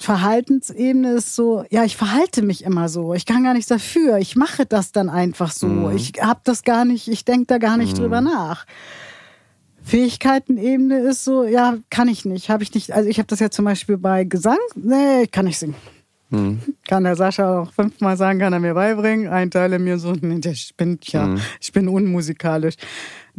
Verhaltensebene 0.00 1.12
ist 1.12 1.34
so, 1.34 1.64
ja, 1.68 1.84
ich 1.84 1.94
verhalte 1.94 2.40
mich 2.40 2.64
immer 2.64 2.88
so. 2.88 3.12
Ich 3.12 3.26
kann 3.26 3.44
gar 3.44 3.52
nichts 3.52 3.68
dafür. 3.68 4.16
Ich 4.16 4.34
mache 4.34 4.64
das 4.64 4.92
dann 4.92 5.10
einfach 5.10 5.52
so. 5.52 5.66
Mhm. 5.66 5.94
Ich 5.94 6.14
habe 6.22 6.40
das 6.44 6.62
gar 6.62 6.86
nicht, 6.86 7.06
ich 7.06 7.26
denke 7.26 7.46
da 7.46 7.58
gar 7.58 7.76
nicht 7.76 7.96
mhm. 7.96 8.02
drüber 8.02 8.22
nach. 8.22 8.64
Fähigkeitenebene 9.82 11.00
ist 11.00 11.24
so, 11.24 11.44
ja, 11.44 11.76
kann 11.90 12.08
ich 12.08 12.24
nicht, 12.24 12.48
habe 12.48 12.62
ich 12.62 12.72
nicht. 12.72 12.92
Also 12.92 13.10
ich 13.10 13.18
habe 13.18 13.26
das 13.26 13.40
ja 13.40 13.50
zum 13.50 13.66
Beispiel 13.66 13.98
bei 13.98 14.24
Gesang, 14.24 14.58
nee, 14.74 15.24
ich 15.24 15.30
kann 15.30 15.44
nicht 15.44 15.58
singen. 15.58 15.74
Mhm. 16.30 16.60
Kann 16.88 17.04
der 17.04 17.16
Sascha 17.16 17.60
auch 17.60 17.72
fünfmal 17.72 18.16
sagen, 18.16 18.38
kann 18.38 18.54
er 18.54 18.60
mir 18.60 18.74
beibringen. 18.74 19.28
Ein 19.28 19.50
Teil 19.50 19.72
in 19.74 19.84
mir 19.84 19.98
so, 19.98 20.12
nee, 20.12 20.40
ich 20.42 20.74
bin 20.78 20.98
ja, 21.02 21.26
mhm. 21.26 21.40
ich 21.60 21.72
bin 21.72 21.88
unmusikalisch. 21.88 22.76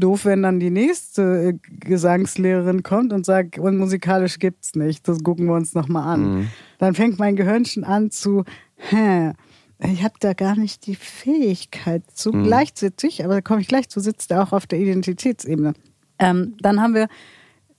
Doof, 0.01 0.25
wenn 0.25 0.43
dann 0.43 0.60
die 0.60 0.70
nächste 0.70 1.22
äh, 1.22 1.53
Gesangslehrerin 1.79 2.84
kommt 2.84 3.13
und 3.13 3.25
sagt, 3.25 3.58
unmusikalisch 3.58 4.39
gibt's 4.39 4.75
nicht. 4.75 5.08
Das 5.08 5.24
gucken 5.24 5.46
wir 5.46 5.53
uns 5.53 5.74
nochmal 5.74 6.13
an. 6.13 6.22
Mhm. 6.22 6.48
Dann 6.79 6.93
fängt 6.93 7.20
mein 7.20 7.38
Gehirn 7.38 7.63
schon 7.63 7.86
an 7.86 8.12
zu, 8.12 8.43
hä, 8.75 9.31
ich 9.79 10.03
habe 10.03 10.15
da 10.20 10.34
gar 10.34 10.55
nicht 10.55 10.86
die 10.86 10.96
Fähigkeit 10.96 12.03
zu. 12.13 12.31
Mhm. 12.31 12.43
Gleichzeitig, 12.43 13.24
aber 13.24 13.36
da 13.36 13.41
komme 13.41 13.62
ich 13.62 13.67
gleich 13.67 13.89
zu, 13.89 14.00
sitzt 14.00 14.31
er 14.31 14.43
auch 14.43 14.51
auf 14.51 14.67
der 14.67 14.79
Identitätsebene. 14.79 15.74
Ähm, 16.20 16.55
dann 16.62 16.81
haben 16.81 16.93
wir 16.93 17.08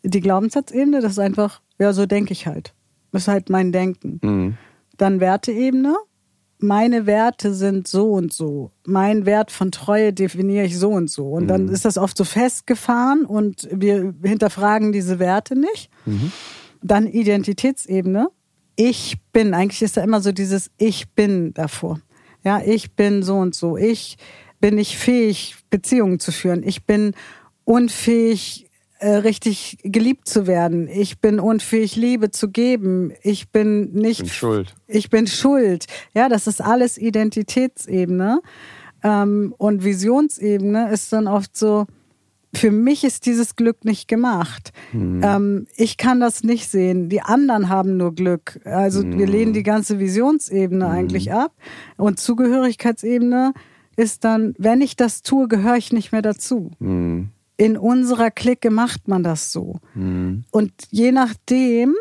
die 0.02 0.20
Glaubenssatzebene, 0.20 1.00
das 1.00 1.12
ist 1.12 1.18
einfach, 1.18 1.60
ja, 1.78 1.92
so 1.92 2.06
denke 2.06 2.32
ich 2.32 2.46
halt. 2.46 2.74
Das 3.12 3.22
ist 3.22 3.28
halt 3.28 3.50
mein 3.50 3.72
Denken. 3.72 4.20
Mhm. 4.22 4.54
Dann 4.96 5.20
Werteebene. 5.20 5.96
Meine 6.62 7.06
Werte 7.06 7.54
sind 7.54 7.88
so 7.88 8.12
und 8.12 8.32
so. 8.32 8.70
Mein 8.86 9.26
Wert 9.26 9.50
von 9.50 9.72
Treue 9.72 10.12
definiere 10.12 10.64
ich 10.64 10.78
so 10.78 10.90
und 10.90 11.10
so. 11.10 11.28
Und 11.28 11.44
mhm. 11.44 11.48
dann 11.48 11.68
ist 11.68 11.84
das 11.84 11.98
oft 11.98 12.16
so 12.16 12.24
festgefahren 12.24 13.24
und 13.24 13.68
wir 13.72 14.14
hinterfragen 14.22 14.92
diese 14.92 15.18
Werte 15.18 15.58
nicht. 15.58 15.90
Mhm. 16.06 16.30
Dann 16.80 17.06
Identitätsebene. 17.06 18.28
Ich 18.76 19.16
bin. 19.32 19.54
Eigentlich 19.54 19.82
ist 19.82 19.96
da 19.96 20.02
immer 20.02 20.20
so 20.20 20.30
dieses 20.32 20.70
Ich 20.78 21.10
bin 21.10 21.52
davor. 21.52 22.00
Ja, 22.44 22.60
ich 22.64 22.92
bin 22.92 23.22
so 23.22 23.36
und 23.38 23.54
so. 23.54 23.76
Ich 23.76 24.16
bin 24.60 24.76
nicht 24.76 24.96
fähig, 24.96 25.56
Beziehungen 25.68 26.20
zu 26.20 26.30
führen. 26.30 26.62
Ich 26.62 26.86
bin 26.86 27.14
unfähig, 27.64 28.61
äh, 28.61 28.61
richtig 29.08 29.78
geliebt 29.82 30.28
zu 30.28 30.46
werden. 30.46 30.88
Ich 30.88 31.20
bin 31.20 31.40
unfähig, 31.40 31.96
Liebe 31.96 32.30
zu 32.30 32.50
geben. 32.50 33.12
Ich 33.22 33.50
bin 33.50 33.92
nicht. 33.92 34.20
Ich 34.20 34.26
bin 34.26 34.28
schuld. 34.28 34.74
Ich 34.86 35.10
bin 35.10 35.26
schuld. 35.26 35.86
Ja, 36.14 36.28
das 36.28 36.46
ist 36.46 36.60
alles 36.60 36.98
Identitätsebene. 36.98 38.40
Ähm, 39.02 39.54
und 39.58 39.84
Visionsebene 39.84 40.90
ist 40.92 41.12
dann 41.12 41.26
oft 41.26 41.56
so, 41.56 41.86
für 42.54 42.70
mich 42.70 43.02
ist 43.02 43.26
dieses 43.26 43.56
Glück 43.56 43.84
nicht 43.84 44.08
gemacht. 44.08 44.72
Hm. 44.90 45.20
Ähm, 45.24 45.66
ich 45.76 45.96
kann 45.96 46.20
das 46.20 46.44
nicht 46.44 46.68
sehen. 46.68 47.08
Die 47.08 47.22
anderen 47.22 47.68
haben 47.68 47.96
nur 47.96 48.14
Glück. 48.14 48.60
Also 48.64 49.02
hm. 49.02 49.18
wir 49.18 49.26
lehnen 49.26 49.52
die 49.52 49.62
ganze 49.62 49.98
Visionsebene 49.98 50.84
hm. 50.84 50.92
eigentlich 50.92 51.32
ab. 51.32 51.54
Und 51.96 52.20
Zugehörigkeitsebene 52.20 53.54
ist 53.96 54.24
dann, 54.24 54.54
wenn 54.58 54.80
ich 54.80 54.96
das 54.96 55.22
tue, 55.22 55.48
gehöre 55.48 55.76
ich 55.76 55.92
nicht 55.92 56.12
mehr 56.12 56.22
dazu. 56.22 56.70
In 57.56 57.76
unserer 57.76 58.30
Clique 58.30 58.70
macht 58.70 59.08
man 59.08 59.22
das 59.22 59.52
so. 59.52 59.78
Mhm. 59.94 60.44
Und 60.50 60.72
je 60.90 61.12
nachdem, 61.12 61.94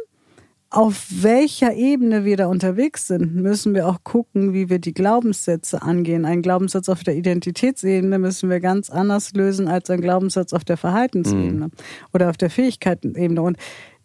auf 0.72 1.08
welcher 1.10 1.74
Ebene 1.74 2.24
wir 2.24 2.38
da 2.38 2.48
unterwegs 2.48 3.08
sind, 3.08 3.36
müssen 3.36 3.74
wir 3.74 3.88
auch 3.88 4.04
gucken, 4.04 4.54
wie 4.54 4.70
wir 4.70 4.80
die 4.80 4.94
Glaubenssätze 4.94 5.82
angehen. 5.82 6.24
Ein 6.24 6.42
Glaubenssatz 6.42 6.88
auf 6.88 7.04
der 7.04 7.18
Identitätsebene 7.18 8.18
müssen 8.18 8.50
wir 8.50 8.62
ganz 8.62 8.90
anders 8.90 9.34
lösen 9.34 9.68
als 9.68 9.90
ein 9.90 10.00
Glaubenssatz 10.00 10.54
auf 10.54 10.64
der 10.64 10.78
Verhaltensebene 10.78 11.68
mhm. 11.68 11.72
oder 12.14 12.30
auf 12.30 12.38
der 12.38 12.50
Fähigkeitenebene. 12.50 13.42
Und 13.42 13.58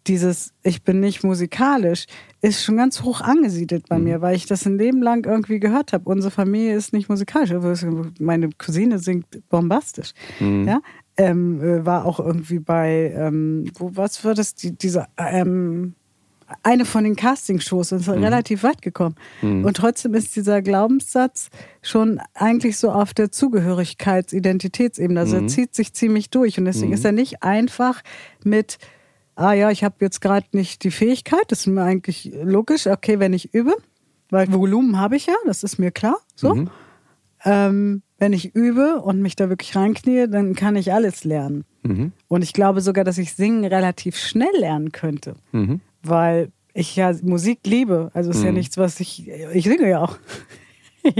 dieses 0.07 0.53
Ich 0.63 0.83
bin 0.83 0.99
nicht 0.99 1.23
musikalisch 1.23 2.05
ist 2.41 2.63
schon 2.63 2.77
ganz 2.77 3.01
hoch 3.01 3.21
angesiedelt 3.21 3.87
bei 3.89 3.97
mhm. 3.97 4.03
mir, 4.03 4.21
weil 4.21 4.35
ich 4.35 4.45
das 4.45 4.65
ein 4.65 4.77
Leben 4.77 5.01
lang 5.01 5.25
irgendwie 5.25 5.59
gehört 5.59 5.93
habe. 5.93 6.09
Unsere 6.09 6.31
Familie 6.31 6.75
ist 6.75 6.93
nicht 6.93 7.09
musikalisch. 7.09 7.51
Meine 8.19 8.49
Cousine 8.57 8.99
singt 8.99 9.25
bombastisch. 9.49 10.11
Mhm. 10.39 10.67
Ja? 10.67 10.81
Ähm, 11.17 11.61
äh, 11.61 11.85
war 11.85 12.05
auch 12.05 12.19
irgendwie 12.19 12.59
bei, 12.59 13.13
ähm, 13.15 13.69
wo 13.77 13.91
was 13.95 14.23
war 14.23 14.33
das, 14.33 14.55
die, 14.55 14.77
diese, 14.77 15.07
ähm, 15.17 15.95
eine 16.63 16.85
von 16.85 17.03
den 17.03 17.15
Castingshows 17.15 17.91
und 17.91 17.99
ist 17.99 18.07
mhm. 18.07 18.23
relativ 18.23 18.63
weit 18.63 18.81
gekommen. 18.81 19.15
Mhm. 19.41 19.65
Und 19.65 19.77
trotzdem 19.77 20.13
ist 20.13 20.35
dieser 20.35 20.61
Glaubenssatz 20.61 21.49
schon 21.81 22.21
eigentlich 22.33 22.77
so 22.77 22.91
auf 22.91 23.13
der 23.13 23.31
Zugehörigkeits-Identitätsebene. 23.31 25.19
Also 25.19 25.37
mhm. 25.37 25.43
er 25.43 25.47
zieht 25.47 25.75
sich 25.75 25.93
ziemlich 25.93 26.29
durch. 26.29 26.57
Und 26.57 26.65
deswegen 26.65 26.89
mhm. 26.89 26.93
ist 26.93 27.05
er 27.05 27.11
nicht 27.11 27.43
einfach 27.43 28.01
mit, 28.43 28.77
ah 29.35 29.53
ja, 29.53 29.71
ich 29.71 29.83
habe 29.83 29.95
jetzt 29.99 30.21
gerade 30.21 30.47
nicht 30.53 30.83
die 30.83 30.91
Fähigkeit, 30.91 31.43
das 31.49 31.61
ist 31.61 31.67
mir 31.67 31.83
eigentlich 31.83 32.31
logisch, 32.41 32.87
okay, 32.87 33.19
wenn 33.19 33.33
ich 33.33 33.53
übe, 33.53 33.75
weil 34.29 34.51
Volumen 34.51 34.99
habe 34.99 35.17
ich 35.17 35.25
ja, 35.25 35.35
das 35.45 35.63
ist 35.63 35.79
mir 35.79 35.91
klar. 35.91 36.17
So. 36.35 36.55
Mhm. 36.55 36.69
Ähm, 37.43 38.01
wenn 38.19 38.33
ich 38.33 38.55
übe 38.55 39.01
und 39.01 39.21
mich 39.21 39.35
da 39.35 39.49
wirklich 39.49 39.75
reinknie, 39.75 40.27
dann 40.27 40.55
kann 40.55 40.75
ich 40.75 40.93
alles 40.93 41.23
lernen. 41.23 41.65
Mhm. 41.83 42.11
Und 42.27 42.43
ich 42.43 42.53
glaube 42.53 42.81
sogar, 42.81 43.03
dass 43.03 43.17
ich 43.17 43.33
Singen 43.33 43.65
relativ 43.65 44.17
schnell 44.17 44.55
lernen 44.57 44.91
könnte, 44.91 45.35
mhm. 45.51 45.81
weil 46.03 46.51
ich 46.73 46.95
ja 46.95 47.13
Musik 47.21 47.59
liebe. 47.65 48.11
Also 48.13 48.31
ist 48.31 48.39
mhm. 48.39 48.45
ja 48.45 48.51
nichts, 48.51 48.77
was 48.77 48.99
ich, 48.99 49.27
ich 49.53 49.65
singe 49.65 49.89
ja 49.89 50.01
auch. 50.01 50.17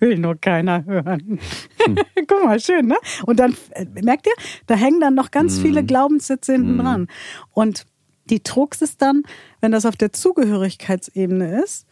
Will 0.00 0.18
nur 0.18 0.36
keiner 0.36 0.84
hören. 0.84 1.38
Hm. 1.78 1.96
Guck 2.26 2.44
mal, 2.44 2.58
schön, 2.58 2.86
ne? 2.86 2.96
Und 3.24 3.38
dann, 3.38 3.56
äh, 3.70 3.86
merkt 4.02 4.26
ihr, 4.26 4.32
da 4.66 4.74
hängen 4.74 5.00
dann 5.00 5.14
noch 5.14 5.30
ganz 5.30 5.58
viele 5.60 5.82
mhm. 5.82 5.86
Glaubenssätze 5.86 6.52
hinten 6.52 6.74
mhm. 6.74 6.78
dran. 6.80 7.08
Und 7.52 7.86
die 8.30 8.40
Trux 8.40 8.82
ist 8.82 9.00
dann, 9.02 9.22
wenn 9.60 9.72
das 9.72 9.86
auf 9.86 9.96
der 9.96 10.12
Zugehörigkeitsebene 10.12 11.62
ist, 11.62 11.86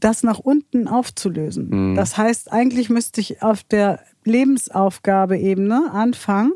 das 0.00 0.22
nach 0.22 0.38
unten 0.38 0.88
aufzulösen. 0.88 1.68
Mhm. 1.90 1.94
Das 1.94 2.16
heißt, 2.16 2.52
eigentlich 2.52 2.90
müsste 2.90 3.20
ich 3.20 3.42
auf 3.42 3.62
der 3.62 4.00
Lebensaufgabeebene 4.24 5.90
anfangen. 5.92 6.52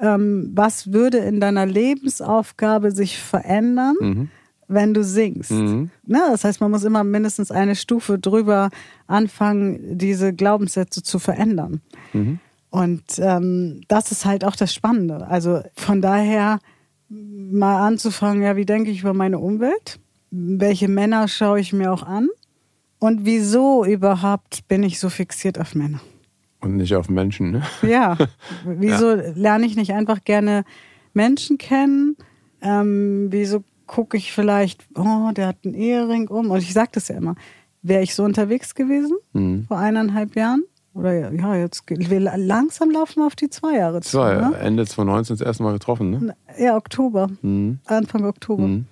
Ähm, 0.00 0.52
was 0.54 0.92
würde 0.92 1.18
in 1.18 1.40
deiner 1.40 1.66
Lebensaufgabe 1.66 2.92
sich 2.92 3.18
verändern, 3.18 3.96
mhm. 4.00 4.30
wenn 4.68 4.94
du 4.94 5.02
singst? 5.02 5.50
Mhm. 5.50 5.90
Ne? 6.06 6.20
Das 6.30 6.44
heißt, 6.44 6.60
man 6.60 6.70
muss 6.70 6.84
immer 6.84 7.02
mindestens 7.04 7.50
eine 7.50 7.74
Stufe 7.74 8.18
drüber 8.18 8.70
anfangen, 9.06 9.98
diese 9.98 10.32
Glaubenssätze 10.32 11.02
zu 11.02 11.18
verändern. 11.18 11.80
Mhm. 12.12 12.38
Und 12.70 13.02
ähm, 13.18 13.80
das 13.88 14.12
ist 14.12 14.24
halt 14.24 14.44
auch 14.44 14.54
das 14.54 14.72
Spannende. 14.74 15.26
Also 15.26 15.62
von 15.74 16.02
daher 16.02 16.58
mal 17.08 17.86
anzufangen, 17.86 18.42
ja, 18.42 18.56
wie 18.56 18.66
denke 18.66 18.90
ich 18.90 19.00
über 19.00 19.14
meine 19.14 19.38
Umwelt? 19.38 19.98
Welche 20.30 20.88
Männer 20.88 21.26
schaue 21.28 21.60
ich 21.60 21.72
mir 21.72 21.92
auch 21.92 22.02
an? 22.02 22.28
Und 22.98 23.24
wieso 23.24 23.84
überhaupt 23.84 24.66
bin 24.68 24.82
ich 24.82 24.98
so 24.98 25.08
fixiert 25.08 25.58
auf 25.58 25.74
Männer? 25.74 26.00
Und 26.60 26.76
nicht 26.76 26.94
auf 26.96 27.08
Menschen, 27.08 27.52
ne? 27.52 27.62
Ja. 27.82 28.18
Wieso 28.64 29.14
ja. 29.14 29.32
lerne 29.36 29.64
ich 29.64 29.76
nicht 29.76 29.92
einfach 29.92 30.24
gerne 30.24 30.64
Menschen 31.14 31.56
kennen? 31.56 32.16
Ähm, 32.60 33.28
wieso 33.30 33.62
gucke 33.86 34.16
ich 34.16 34.32
vielleicht, 34.32 34.84
oh, 34.96 35.30
der 35.32 35.46
hat 35.46 35.58
einen 35.64 35.74
Ehering 35.74 36.26
um? 36.26 36.50
Und 36.50 36.58
ich 36.58 36.72
sage 36.72 36.90
das 36.92 37.06
ja 37.06 37.16
immer. 37.16 37.36
Wäre 37.82 38.02
ich 38.02 38.16
so 38.16 38.24
unterwegs 38.24 38.74
gewesen 38.74 39.16
mhm. 39.32 39.66
vor 39.68 39.78
eineinhalb 39.78 40.34
Jahren? 40.34 40.64
Oder 40.94 41.32
ja, 41.32 41.54
jetzt 41.54 41.84
langsam 41.88 42.90
laufen 42.90 43.20
wir 43.20 43.26
auf 43.26 43.36
die 43.36 43.50
zwei 43.50 43.76
Jahre 43.76 44.00
zu. 44.00 44.10
Zwei, 44.10 44.34
ne? 44.34 44.56
Ende 44.58 44.84
2019 44.84 45.36
das 45.36 45.46
erste 45.46 45.62
Mal 45.62 45.74
getroffen, 45.74 46.10
ne? 46.10 46.36
Ja, 46.58 46.76
Oktober. 46.76 47.28
Mhm. 47.40 47.78
Anfang 47.86 48.24
Oktober. 48.24 48.66
Mhm. 48.66 48.86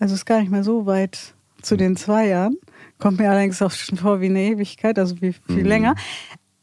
Also 0.00 0.14
ist 0.16 0.26
gar 0.26 0.40
nicht 0.40 0.50
mehr 0.50 0.64
so 0.64 0.86
weit 0.86 1.34
zu 1.62 1.76
den 1.76 1.96
zwei 1.96 2.26
Jahren. 2.26 2.56
Kommt 2.98 3.18
mir 3.18 3.30
allerdings 3.30 3.60
auch 3.60 3.70
schon 3.70 3.98
vor 3.98 4.20
wie 4.20 4.26
eine 4.26 4.40
Ewigkeit, 4.40 4.98
also 4.98 5.20
wie 5.20 5.32
viel 5.32 5.62
mhm. 5.62 5.66
länger. 5.66 5.94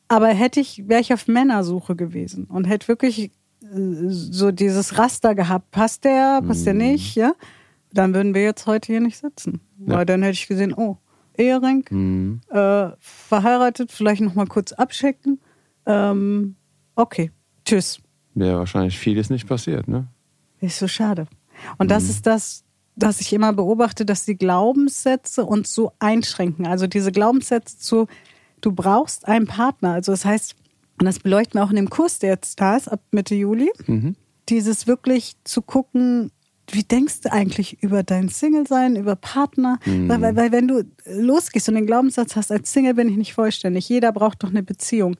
Aber 0.07 0.27
hätte 0.27 0.59
ich, 0.59 0.87
wäre 0.87 1.01
ich 1.01 1.13
auf 1.13 1.27
Männersuche 1.27 1.95
gewesen 1.95 2.45
und 2.45 2.65
hätte 2.65 2.87
wirklich 2.87 3.31
äh, 3.61 4.09
so 4.09 4.51
dieses 4.51 4.97
Raster 4.97 5.35
gehabt, 5.35 5.71
passt 5.71 6.03
der, 6.03 6.41
passt 6.41 6.61
mhm. 6.61 6.65
der 6.65 6.73
nicht, 6.73 7.15
ja, 7.15 7.33
dann 7.93 8.13
würden 8.13 8.33
wir 8.33 8.43
jetzt 8.43 8.67
heute 8.67 8.91
hier 8.91 9.01
nicht 9.01 9.17
sitzen. 9.17 9.61
Ja. 9.79 9.95
Weil 9.97 10.05
dann 10.05 10.21
hätte 10.21 10.33
ich 10.33 10.47
gesehen, 10.47 10.73
oh, 10.75 10.97
Ehering, 11.37 11.85
mhm. 11.89 12.41
äh, 12.49 12.89
verheiratet, 12.99 13.91
vielleicht 13.91 14.21
nochmal 14.21 14.47
kurz 14.47 14.73
abchecken. 14.73 15.39
Ähm, 15.85 16.55
okay, 16.95 17.31
tschüss. 17.65 18.01
Wäre 18.33 18.59
wahrscheinlich 18.59 18.97
vieles 18.97 19.29
nicht 19.29 19.47
passiert, 19.47 19.87
ne? 19.87 20.07
Ist 20.59 20.79
so 20.79 20.87
schade. 20.87 21.27
Und 21.77 21.89
das 21.89 22.03
mhm. 22.03 22.09
ist 22.09 22.25
das, 22.27 22.63
dass 22.95 23.21
ich 23.21 23.31
immer 23.33 23.53
beobachte, 23.53 24.05
dass 24.05 24.25
die 24.25 24.37
Glaubenssätze 24.37 25.45
uns 25.45 25.73
so 25.73 25.93
einschränken. 25.99 26.67
Also 26.67 26.87
diese 26.87 27.11
Glaubenssätze 27.11 27.77
zu, 27.77 28.07
du 28.61 28.71
brauchst 28.71 29.27
einen 29.27 29.47
Partner. 29.47 29.93
Also 29.93 30.11
das 30.11 30.25
heißt, 30.25 30.55
und 30.99 31.05
das 31.05 31.19
beleuchten 31.19 31.59
wir 31.59 31.63
auch 31.63 31.69
in 31.69 31.77
dem 31.77 31.89
Kurs, 31.89 32.19
der 32.19 32.31
jetzt 32.31 32.59
da 32.59 32.75
ist, 32.75 32.87
ab 32.87 33.01
Mitte 33.11 33.33
Juli, 33.33 33.71
mhm. 33.87 34.15
dieses 34.49 34.87
wirklich 34.87 35.35
zu 35.43 35.61
gucken, 35.61 36.31
wie 36.69 36.83
denkst 36.83 37.21
du 37.21 37.31
eigentlich 37.31 37.81
über 37.81 38.03
dein 38.03 38.29
Single-Sein, 38.29 38.95
über 38.95 39.15
Partner? 39.15 39.79
Mhm. 39.85 40.09
Weil, 40.09 40.21
weil, 40.21 40.35
weil 40.35 40.51
wenn 40.51 40.67
du 40.67 40.83
losgehst 41.05 41.67
und 41.69 41.75
den 41.75 41.87
Glaubenssatz 41.87 42.35
hast, 42.35 42.51
als 42.51 42.71
Single 42.71 42.93
bin 42.93 43.09
ich 43.09 43.17
nicht 43.17 43.33
vollständig, 43.33 43.89
jeder 43.89 44.11
braucht 44.11 44.43
doch 44.43 44.49
eine 44.49 44.63
Beziehung. 44.63 45.17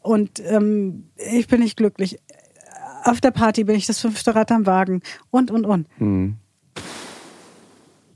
Und 0.00 0.40
ähm, 0.46 1.10
ich 1.16 1.46
bin 1.46 1.60
nicht 1.60 1.76
glücklich 1.76 2.18
Auf 3.04 3.20
der 3.20 3.30
Party 3.30 3.64
bin 3.64 3.76
ich 3.76 3.86
das 3.86 4.00
fünfte 4.00 4.34
Rad 4.34 4.50
am 4.50 4.66
Wagen 4.66 5.02
und, 5.30 5.50
und, 5.50 5.66
und. 5.66 5.86
Mhm. 6.00 6.36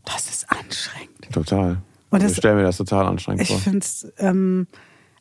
Das 0.05 0.29
ist 0.29 0.51
anstrengend. 0.51 1.24
Total. 1.35 1.79
Und 2.11 2.23
das- 2.23 2.33
ich 2.33 2.39
stelle 2.39 2.57
mir 2.57 2.63
das 2.63 2.77
total 2.77 3.07
anstrengend 3.07 3.43
Ich 3.43 3.49
vor. 3.49 3.59
finde 3.59 3.79
es, 3.81 4.07
ähm, 4.19 4.67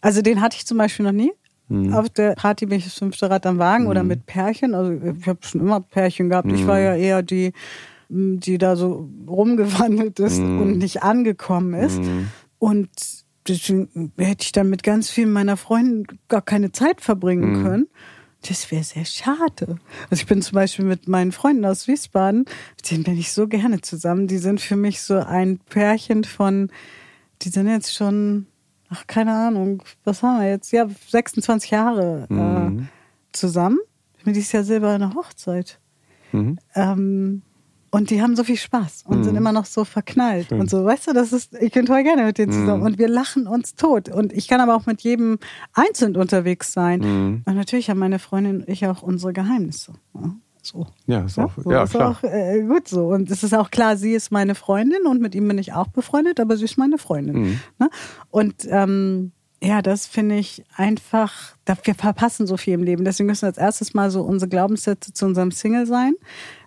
also 0.02 0.22
den 0.22 0.42
hatte 0.42 0.56
ich 0.58 0.66
zum 0.66 0.78
Beispiel 0.78 1.06
noch 1.06 1.12
nie. 1.12 1.32
Mhm. 1.70 1.94
Auf 1.94 2.10
der 2.10 2.34
Party 2.36 2.66
bin 2.68 2.78
ich 2.78 2.84
das 2.86 2.94
fünfte 2.96 3.30
Rad 3.30 3.46
am 3.46 3.58
Wagen 3.58 3.88
oder 3.88 4.04
mit 4.04 4.26
Pärchen. 4.26 4.76
Also 4.76 4.92
ich 4.92 5.28
habe 5.28 5.40
schon 5.42 5.62
immer 5.62 5.80
Pärchen 5.82 6.30
gehabt. 6.30 6.52
Ich 6.52 6.64
Mhm. 6.64 6.68
war 6.68 6.80
ja 6.80 6.96
eher 6.96 7.24
die, 7.24 7.54
m, 8.10 8.40
die 8.40 8.58
da 8.58 8.76
so 8.76 9.10
rumgewandelt 9.28 10.20
ist 10.20 10.40
Mhm. 10.40 10.62
und 10.62 10.78
nicht 10.78 11.04
angekommen 11.04 11.74
ist. 11.74 12.00
Und 12.60 12.90
deswegen 13.48 14.12
hätte 14.18 14.44
ich 14.44 14.52
dann 14.52 14.70
mit 14.70 14.84
ganz 14.84 15.10
vielen 15.10 15.32
meiner 15.32 15.58
Freunden 15.58 16.06
gar 16.28 16.42
keine 16.42 16.72
Zeit 16.72 17.02
verbringen 17.02 17.60
Mhm. 17.60 17.64
können. 17.64 17.88
Das 18.48 18.70
wäre 18.72 18.84
sehr 18.84 19.06
schade. 19.06 19.78
Also 20.10 20.22
ich 20.22 20.26
bin 20.26 20.42
zum 20.42 20.56
Beispiel 20.56 20.84
mit 20.86 21.08
meinen 21.08 21.32
Freunden 21.32 21.66
aus 21.66 21.88
Wiesbaden, 21.88 22.46
mit 22.78 22.92
denen 22.92 23.04
bin 23.04 23.18
ich 23.18 23.32
so 23.32 23.48
gerne 23.48 23.80
zusammen. 23.82 24.28
Die 24.28 24.38
sind 24.38 24.60
für 24.60 24.76
mich 24.76 25.02
so 25.02 25.16
ein 25.18 25.60
Pärchen 25.60 26.24
von, 26.26 26.70
die 27.42 27.50
sind 27.50 27.68
jetzt 27.70 27.94
schon, 27.96 28.48
ach 28.90 29.08
keine 29.08 29.34
Ahnung, 29.34 29.82
was 30.04 30.24
haben 30.24 30.42
wir 30.42 30.50
jetzt? 30.50 30.72
Ja, 30.74 30.88
26 31.08 31.72
Jahre 31.72 32.26
Mhm. 32.30 32.80
äh, 32.80 32.84
zusammen. 33.32 33.80
Bin 34.26 34.34
dieses 34.34 34.52
Jahr 34.52 34.64
silberne 34.64 35.14
Hochzeit. 35.16 35.80
Mhm. 36.32 36.58
Ähm, 36.76 37.42
und 37.94 38.10
die 38.10 38.22
haben 38.22 38.36
so 38.36 38.44
viel 38.44 38.58
Spaß 38.58 39.04
und 39.06 39.24
sind 39.24 39.36
immer 39.36 39.52
noch 39.52 39.66
so 39.66 39.86
verknallt 39.86 40.50
Schön. 40.50 40.60
und 40.60 40.70
so. 40.70 40.84
Weißt 40.84 41.08
du, 41.08 41.14
das 41.14 41.32
ist, 41.32 41.54
ich 41.62 41.72
bin 41.72 41.86
toll 41.86 42.04
gerne 42.04 42.24
mit 42.26 42.38
denen 42.40 42.52
zusammen 42.52 42.82
und 42.84 42.98
wir 42.98 43.08
lachen 43.08 43.46
uns 43.48 43.76
tot. 43.76 44.10
Und 44.10 44.34
ich 44.34 44.48
kann 44.48 44.60
aber 44.62 44.76
auch 44.76 44.86
mit 44.88 45.02
jedem 45.02 45.38
einzeln 45.74 46.18
unterwegs 46.18 46.74
sein. 46.74 47.00
Mhm. 47.02 47.42
Und 47.46 47.56
natürlich 47.56 47.90
haben 47.90 48.00
meine 48.00 48.18
Freundin 48.20 48.62
und 48.62 48.68
ich 48.70 48.86
auch 48.88 49.04
unsere 49.04 49.32
Geheimnisse. 49.32 49.94
Ja, 50.16 50.36
so. 50.64 50.88
Ja, 51.06 51.26
ist 51.26 51.38
Ja, 51.38 51.46
auch, 51.46 51.52
so 51.64 51.72
ja 51.72 51.84
ist 51.84 51.92
klar. 51.92 52.12
auch 52.12 52.24
äh, 52.24 52.64
gut 52.64 52.88
so. 52.88 53.08
Und 53.10 53.30
es 53.30 53.44
ist 53.44 53.54
auch 53.54 53.70
klar, 53.70 53.96
sie 53.96 54.14
ist 54.14 54.32
meine 54.32 54.56
Freundin 54.56 55.06
und 55.06 55.22
mit 55.22 55.36
ihm 55.36 55.48
bin 55.48 55.58
ich 55.60 55.74
auch 55.74 55.88
befreundet, 55.90 56.40
aber 56.40 56.58
sie 56.58 56.66
ist 56.66 56.78
meine 56.78 56.98
Freundin. 56.98 57.36
Mhm. 57.42 57.60
Ne? 57.80 57.90
Und 58.32 58.56
ähm, 58.70 59.34
ja, 59.62 59.82
das 59.84 60.08
finde 60.08 60.36
ich 60.36 60.64
einfach, 60.76 61.56
da- 61.66 61.78
wir 61.84 61.96
verpassen 61.96 62.48
so 62.48 62.58
viel 62.58 62.74
im 62.74 62.82
Leben. 62.84 63.06
Deswegen 63.06 63.28
müssen 63.28 63.44
wir 63.44 63.48
als 63.50 63.58
erstes 63.60 63.94
mal 63.94 64.10
so 64.10 64.22
unsere 64.24 64.50
Glaubenssätze 64.50 65.14
zu 65.14 65.26
unserem 65.26 65.52
Single 65.52 65.86
sein. 65.86 66.16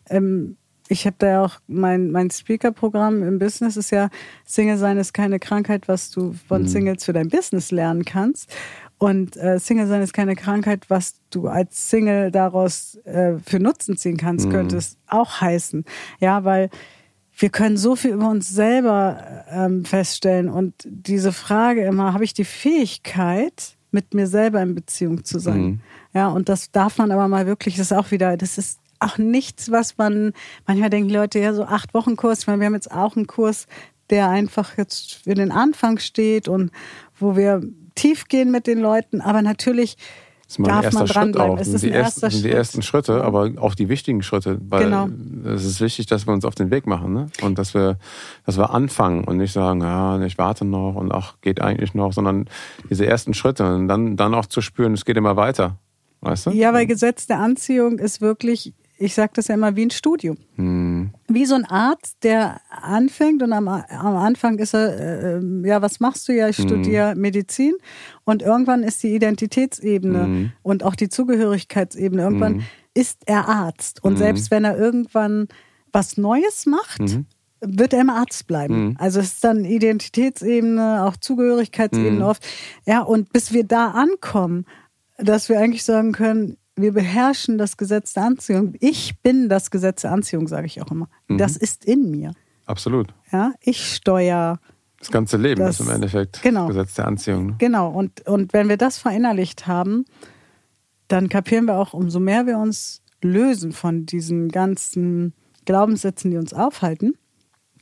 Ähm, 0.08 0.56
ich 0.88 1.06
habe 1.06 1.16
da 1.18 1.26
ja 1.26 1.44
auch 1.44 1.58
mein, 1.66 2.10
mein 2.10 2.30
Speaker-Programm 2.30 3.22
im 3.22 3.38
Business 3.38 3.76
ist 3.76 3.90
ja, 3.90 4.08
Single 4.44 4.78
sein 4.78 4.98
ist 4.98 5.12
keine 5.12 5.38
Krankheit, 5.38 5.88
was 5.88 6.10
du 6.10 6.34
von 6.48 6.62
Mhm. 6.62 6.68
Singles 6.68 7.04
für 7.04 7.12
dein 7.12 7.28
Business 7.28 7.70
lernen 7.70 8.04
kannst. 8.04 8.54
Und 8.98 9.36
äh, 9.36 9.58
Single 9.58 9.86
sein 9.86 10.02
ist 10.02 10.14
keine 10.14 10.36
Krankheit, 10.36 10.88
was 10.88 11.16
du 11.30 11.48
als 11.48 11.90
Single 11.90 12.30
daraus 12.30 12.94
äh, 13.04 13.34
für 13.44 13.60
Nutzen 13.60 13.96
ziehen 13.96 14.16
kannst, 14.16 14.48
könnte 14.50 14.76
es 14.78 14.96
auch 15.06 15.40
heißen. 15.40 15.84
Ja, 16.18 16.44
weil 16.44 16.70
wir 17.38 17.50
können 17.50 17.76
so 17.76 17.96
viel 17.96 18.12
über 18.12 18.30
uns 18.30 18.48
selber 18.48 19.44
ähm, 19.50 19.84
feststellen 19.84 20.48
und 20.48 20.74
diese 20.86 21.32
Frage 21.32 21.84
immer, 21.84 22.14
habe 22.14 22.24
ich 22.24 22.32
die 22.32 22.44
Fähigkeit, 22.44 23.76
mit 23.90 24.14
mir 24.14 24.26
selber 24.26 24.62
in 24.62 24.74
Beziehung 24.74 25.24
zu 25.24 25.38
sein? 25.38 25.60
Mhm. 25.60 25.80
Ja, 26.12 26.28
und 26.28 26.48
das 26.48 26.70
darf 26.70 26.98
man 26.98 27.10
aber 27.10 27.28
mal 27.28 27.46
wirklich, 27.46 27.76
das 27.76 27.90
ist 27.90 27.96
auch 27.96 28.10
wieder, 28.10 28.36
das 28.36 28.58
ist 28.58 28.78
auch 29.00 29.18
nichts, 29.18 29.70
was 29.70 29.98
man, 29.98 30.32
manchmal 30.66 30.90
denken 30.90 31.10
Leute, 31.10 31.38
ja, 31.38 31.54
so 31.54 31.64
acht 31.64 31.94
Wochen 31.94 32.16
Kurs, 32.16 32.40
ich 32.40 32.46
meine, 32.46 32.60
wir 32.60 32.66
haben 32.66 32.74
jetzt 32.74 32.90
auch 32.90 33.16
einen 33.16 33.26
Kurs, 33.26 33.66
der 34.10 34.28
einfach 34.28 34.78
jetzt 34.78 35.14
für 35.24 35.34
den 35.34 35.50
Anfang 35.50 35.98
steht 35.98 36.48
und 36.48 36.70
wo 37.18 37.36
wir 37.36 37.62
tief 37.94 38.28
gehen 38.28 38.50
mit 38.50 38.66
den 38.66 38.78
Leuten, 38.78 39.20
aber 39.20 39.42
natürlich 39.42 39.96
darf 40.58 40.84
erster 40.84 41.00
man 41.00 41.06
Schritt 41.08 41.16
dranbleiben. 41.16 41.58
Es 41.58 41.68
ist 41.68 41.80
sind 41.80 41.90
ein 41.90 41.92
die, 41.92 41.98
ersten, 41.98 42.20
erster 42.20 42.30
sind 42.30 42.44
die 42.44 42.48
Schritt. 42.48 42.58
ersten 42.58 42.82
Schritte, 42.82 43.24
aber 43.24 43.50
auch 43.56 43.74
die 43.74 43.88
wichtigen 43.88 44.22
Schritte. 44.22 44.58
Weil 44.68 44.84
Genau. 44.84 45.08
es 45.52 45.64
ist 45.64 45.80
wichtig, 45.80 46.06
dass 46.06 46.26
wir 46.26 46.32
uns 46.34 46.44
auf 46.44 46.54
den 46.54 46.70
Weg 46.70 46.86
machen. 46.86 47.12
Ne? 47.12 47.26
Und 47.42 47.58
dass 47.58 47.74
wir, 47.74 47.98
dass 48.44 48.56
wir 48.56 48.70
anfangen 48.70 49.24
und 49.24 49.38
nicht 49.38 49.52
sagen, 49.52 49.80
ja, 49.80 50.20
ich 50.22 50.38
warte 50.38 50.64
noch 50.64 50.94
und 50.94 51.10
ach, 51.12 51.34
geht 51.40 51.60
eigentlich 51.60 51.94
noch, 51.94 52.12
sondern 52.12 52.48
diese 52.88 53.06
ersten 53.06 53.34
Schritte 53.34 53.74
und 53.74 53.88
dann, 53.88 54.16
dann 54.16 54.34
auch 54.34 54.46
zu 54.46 54.60
spüren, 54.60 54.92
es 54.92 55.04
geht 55.04 55.16
immer 55.16 55.34
weiter. 55.36 55.78
Weißt 56.20 56.46
du? 56.46 56.50
Ja, 56.50 56.72
weil 56.72 56.86
Gesetz 56.86 57.26
der 57.26 57.40
Anziehung 57.40 57.98
ist 57.98 58.20
wirklich, 58.20 58.72
ich 58.98 59.14
sage 59.14 59.32
das 59.34 59.48
ja 59.48 59.54
immer 59.54 59.76
wie 59.76 59.86
ein 59.86 59.90
Studium. 59.90 60.38
Hm. 60.56 61.10
Wie 61.28 61.44
so 61.44 61.54
ein 61.54 61.64
Arzt, 61.64 62.16
der 62.22 62.60
anfängt 62.70 63.42
und 63.42 63.52
am, 63.52 63.68
am 63.68 64.16
Anfang 64.16 64.58
ist 64.58 64.74
er, 64.74 64.98
äh, 64.98 65.36
ähm, 65.36 65.64
ja, 65.64 65.82
was 65.82 66.00
machst 66.00 66.28
du 66.28 66.32
ja? 66.32 66.48
Ich 66.48 66.56
studiere 66.56 67.14
Medizin 67.14 67.74
und 68.24 68.42
irgendwann 68.42 68.82
ist 68.82 69.02
die 69.02 69.14
Identitätsebene 69.14 70.52
und 70.62 70.82
auch 70.84 70.94
die 70.94 71.08
Zugehörigkeitsebene, 71.08 72.22
irgendwann 72.22 72.62
ist 72.94 73.22
er 73.26 73.48
Arzt 73.48 74.02
und 74.02 74.16
selbst 74.16 74.50
wenn 74.50 74.64
er 74.64 74.78
irgendwann 74.78 75.48
was 75.92 76.16
Neues 76.16 76.66
macht, 76.66 77.20
wird 77.60 77.92
er 77.92 78.02
immer 78.02 78.16
Arzt 78.16 78.46
bleiben. 78.46 78.96
Also 78.98 79.20
es 79.20 79.34
ist 79.34 79.44
dann 79.44 79.64
Identitätsebene, 79.64 81.04
auch 81.04 81.16
Zugehörigkeitsebene 81.16 82.26
oft. 82.26 82.46
Ja, 82.86 83.02
und 83.02 83.32
bis 83.32 83.52
wir 83.52 83.64
da 83.64 83.90
ankommen, 83.90 84.66
dass 85.18 85.48
wir 85.48 85.58
eigentlich 85.58 85.84
sagen 85.84 86.12
können, 86.12 86.56
wir 86.76 86.92
beherrschen 86.92 87.58
das 87.58 87.76
Gesetz 87.76 88.12
der 88.12 88.24
Anziehung. 88.24 88.74
Ich 88.80 89.18
bin 89.22 89.48
das 89.48 89.70
Gesetz 89.70 90.02
der 90.02 90.12
Anziehung, 90.12 90.46
sage 90.46 90.66
ich 90.66 90.82
auch 90.82 90.90
immer. 90.90 91.08
Das 91.28 91.56
ist 91.56 91.84
in 91.84 92.10
mir. 92.10 92.32
Absolut. 92.66 93.14
Ja, 93.32 93.52
ich 93.60 93.94
steuere. 93.94 94.58
Das 94.98 95.10
ganze 95.10 95.36
Leben 95.36 95.60
Das- 95.60 95.80
ist 95.80 95.86
im 95.86 95.92
Endeffekt 95.92 96.42
genau. 96.42 96.66
Gesetz 96.68 96.94
der 96.94 97.06
Anziehung. 97.06 97.46
Ne? 97.46 97.54
Genau. 97.58 97.90
Und, 97.90 98.26
und 98.26 98.52
wenn 98.52 98.68
wir 98.68 98.76
das 98.76 98.98
verinnerlicht 98.98 99.66
haben, 99.66 100.04
dann 101.08 101.28
kapieren 101.28 101.66
wir 101.66 101.76
auch, 101.78 101.92
umso 101.94 102.18
mehr 102.20 102.46
wir 102.46 102.58
uns 102.58 103.02
lösen 103.22 103.72
von 103.72 104.04
diesen 104.06 104.48
ganzen 104.50 105.32
Glaubenssätzen, 105.64 106.30
die 106.30 106.36
uns 106.36 106.52
aufhalten. 106.52 107.14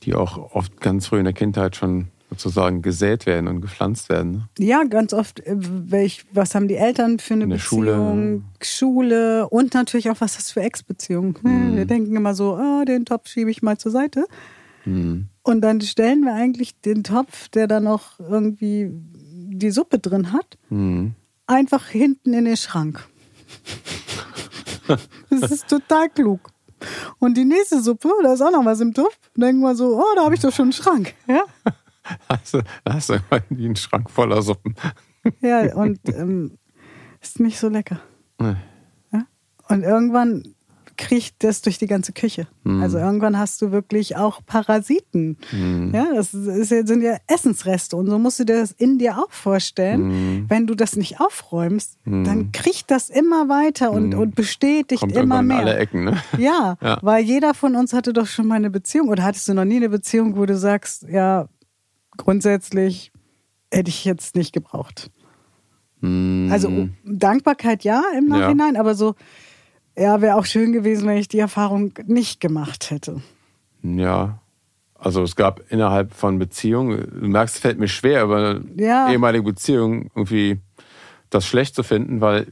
Die 0.03 0.13
auch 0.13 0.37
oft 0.53 0.79
ganz 0.81 1.07
früh 1.07 1.17
in 1.19 1.23
der 1.25 1.33
Kindheit 1.33 1.75
schon 1.75 2.09
sozusagen 2.39 2.81
gesät 2.81 3.25
werden 3.25 3.47
und 3.47 3.61
gepflanzt 3.61 4.09
werden. 4.09 4.31
Ne? 4.31 4.65
Ja, 4.65 4.83
ganz 4.83 5.13
oft, 5.13 5.39
äh, 5.41 5.55
welch, 5.57 6.25
was 6.31 6.55
haben 6.55 6.67
die 6.67 6.75
Eltern 6.75 7.19
für 7.19 7.33
eine 7.35 7.43
In 7.45 7.49
der 7.51 7.57
Beziehung, 7.57 8.43
Schule. 8.61 9.47
und 9.49 9.73
natürlich 9.73 10.09
auch, 10.09 10.19
was 10.19 10.37
hast 10.37 10.49
du 10.49 10.53
für 10.53 10.61
Ex-Beziehungen. 10.61 11.35
Mhm. 11.41 11.75
Wir 11.75 11.85
denken 11.85 12.15
immer 12.15 12.33
so, 12.35 12.57
oh, 12.57 12.83
den 12.85 13.05
Topf 13.05 13.27
schiebe 13.27 13.49
ich 13.51 13.61
mal 13.61 13.77
zur 13.77 13.91
Seite. 13.91 14.25
Mhm. 14.85 15.27
Und 15.43 15.61
dann 15.61 15.81
stellen 15.81 16.21
wir 16.21 16.33
eigentlich 16.33 16.79
den 16.81 17.03
Topf, 17.03 17.49
der 17.49 17.67
da 17.67 17.79
noch 17.79 18.19
irgendwie 18.19 18.89
die 18.91 19.71
Suppe 19.71 19.99
drin 19.99 20.31
hat, 20.33 20.57
Mhm. 20.69 21.13
einfach 21.47 21.87
hinten 21.87 22.33
in 22.33 22.45
den 22.45 22.57
Schrank. 22.57 23.07
das 25.29 25.51
ist 25.51 25.67
total 25.67 26.09
klug. 26.09 26.51
Und 27.19 27.37
die 27.37 27.45
nächste 27.45 27.81
Suppe, 27.81 28.09
da 28.21 28.33
ist 28.33 28.41
auch 28.41 28.51
noch 28.51 28.65
was 28.65 28.79
im 28.81 28.93
Topf, 28.93 29.17
denken 29.35 29.61
wir 29.61 29.75
so, 29.75 29.97
oh, 29.97 30.15
da 30.15 30.23
habe 30.25 30.35
ich 30.35 30.41
doch 30.41 30.51
schon 30.51 30.65
einen 30.65 30.73
Schrank. 30.73 31.13
Ja, 31.27 31.43
Also, 32.27 32.61
da 32.83 32.93
hast 32.93 33.09
du 33.09 33.13
immer 33.13 33.41
einen 33.49 33.75
Schrank 33.75 34.09
voller 34.09 34.41
Suppen. 34.41 34.75
ja 35.41 35.73
und 35.75 35.99
ähm, 36.09 36.57
ist 37.21 37.39
nicht 37.39 37.59
so 37.59 37.69
lecker. 37.69 37.99
Nee. 38.39 38.55
Ja? 39.11 39.23
Und 39.69 39.83
irgendwann 39.83 40.43
kriecht 40.97 41.43
das 41.43 41.61
durch 41.61 41.77
die 41.77 41.87
ganze 41.87 42.13
Küche. 42.13 42.47
Also 42.63 42.97
irgendwann 42.97 43.37
hast 43.37 43.61
du 43.61 43.73
wirklich 43.73 44.15
auch 44.15 44.39
Parasiten. 44.45 45.37
Ja, 45.91 46.05
das 46.15 46.33
ist, 46.33 46.69
sind 46.69 47.01
ja 47.01 47.17
Essensreste. 47.27 47.97
Und 47.97 48.07
so 48.09 48.17
musst 48.17 48.39
du 48.39 48.45
dir 48.45 48.59
das 48.61 48.71
in 48.71 48.97
dir 48.97 49.17
auch 49.17 49.29
vorstellen. 49.29 50.45
Wenn 50.47 50.67
du 50.67 50.73
das 50.73 50.95
nicht 50.95 51.19
aufräumst, 51.19 51.97
dann 52.05 52.53
kriecht 52.53 52.89
das 52.91 53.09
immer 53.09 53.49
weiter 53.49 53.91
und, 53.91 54.15
und 54.15 54.35
bestätigt 54.35 55.01
Kommt 55.01 55.11
immer 55.17 55.35
irgendwann 55.39 55.41
in 55.41 55.47
mehr. 55.47 55.57
alle 55.57 55.77
Ecken. 55.77 56.03
Ne? 56.05 56.17
Ja, 56.37 56.77
Ja. 56.81 56.97
weil 57.01 57.25
jeder 57.25 57.53
von 57.53 57.75
uns 57.75 57.91
hatte 57.91 58.13
doch 58.13 58.27
schon 58.27 58.47
mal 58.47 58.55
eine 58.55 58.69
Beziehung. 58.69 59.09
Oder 59.09 59.23
hattest 59.23 59.49
du 59.49 59.53
noch 59.53 59.65
nie 59.65 59.75
eine 59.77 59.89
Beziehung, 59.89 60.37
wo 60.37 60.45
du 60.45 60.55
sagst, 60.57 61.03
ja, 61.09 61.49
grundsätzlich 62.17 63.11
hätte 63.71 63.89
ich 63.89 64.05
jetzt 64.05 64.35
nicht 64.35 64.53
gebraucht. 64.53 65.09
Also 66.01 66.69
oh, 66.69 66.87
Dankbarkeit 67.03 67.83
ja 67.83 68.03
im 68.15 68.25
Mhm. 68.25 68.31
Ja. 68.33 68.39
Nachhinein, 68.41 68.77
aber 68.77 68.93
so, 68.93 69.15
ja, 69.97 70.21
wäre 70.21 70.35
auch 70.35 70.45
schön 70.45 70.71
gewesen, 70.71 71.07
wenn 71.07 71.17
ich 71.17 71.27
die 71.27 71.39
Erfahrung 71.39 71.93
nicht 72.05 72.39
gemacht 72.39 72.91
hätte. 72.91 73.21
Ja. 73.81 74.39
Also 74.93 75.23
es 75.23 75.35
gab 75.35 75.61
innerhalb 75.71 76.13
von 76.13 76.37
Beziehungen, 76.39 77.07
du 77.21 77.27
merkst, 77.27 77.55
es 77.55 77.61
fällt 77.61 77.79
mir 77.79 77.87
schwer, 77.87 78.23
über 78.23 78.61
Ja. 78.77 79.11
ehemalige 79.11 79.43
Beziehungen 79.43 80.09
irgendwie 80.15 80.59
das 81.29 81.45
schlecht 81.45 81.75
zu 81.75 81.83
finden, 81.83 82.21
weil 82.21 82.47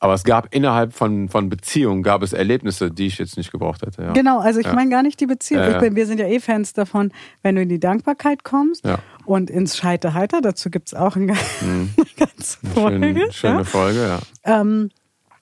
aber 0.00 0.14
es 0.14 0.24
gab 0.24 0.54
innerhalb 0.54 0.92
von, 0.92 1.28
von 1.28 1.48
Beziehungen 1.48 2.02
gab 2.02 2.22
es 2.22 2.32
Erlebnisse, 2.32 2.90
die 2.90 3.06
ich 3.06 3.18
jetzt 3.18 3.36
nicht 3.36 3.50
gebraucht 3.50 3.82
hätte. 3.82 4.02
Ja. 4.02 4.12
Genau, 4.12 4.38
also 4.38 4.60
ich 4.60 4.66
Ja. 4.66 4.74
meine 4.74 4.90
gar 4.90 5.02
nicht 5.02 5.18
die 5.20 5.26
Beziehung. 5.26 5.62
Ja, 5.62 5.78
bin, 5.78 5.96
wir 5.96 6.06
sind 6.06 6.20
ja 6.20 6.26
eh 6.26 6.38
Fans 6.40 6.72
davon, 6.72 7.12
wenn 7.42 7.56
du 7.56 7.62
in 7.62 7.68
die 7.68 7.80
Dankbarkeit 7.80 8.44
kommst 8.44 8.84
und 9.24 9.50
ins 9.50 9.76
Scheiterheiter, 9.76 10.40
dazu 10.40 10.70
gibt 10.70 10.88
es 10.88 10.94
auch 10.94 11.16
eine 11.16 11.34
ganze 12.16 12.58
Folge. 12.74 13.14
Schön, 13.14 13.32
schöne? 13.32 13.64
Folge, 13.64 14.00
ja. 14.46 14.60
ähm, 14.60 14.90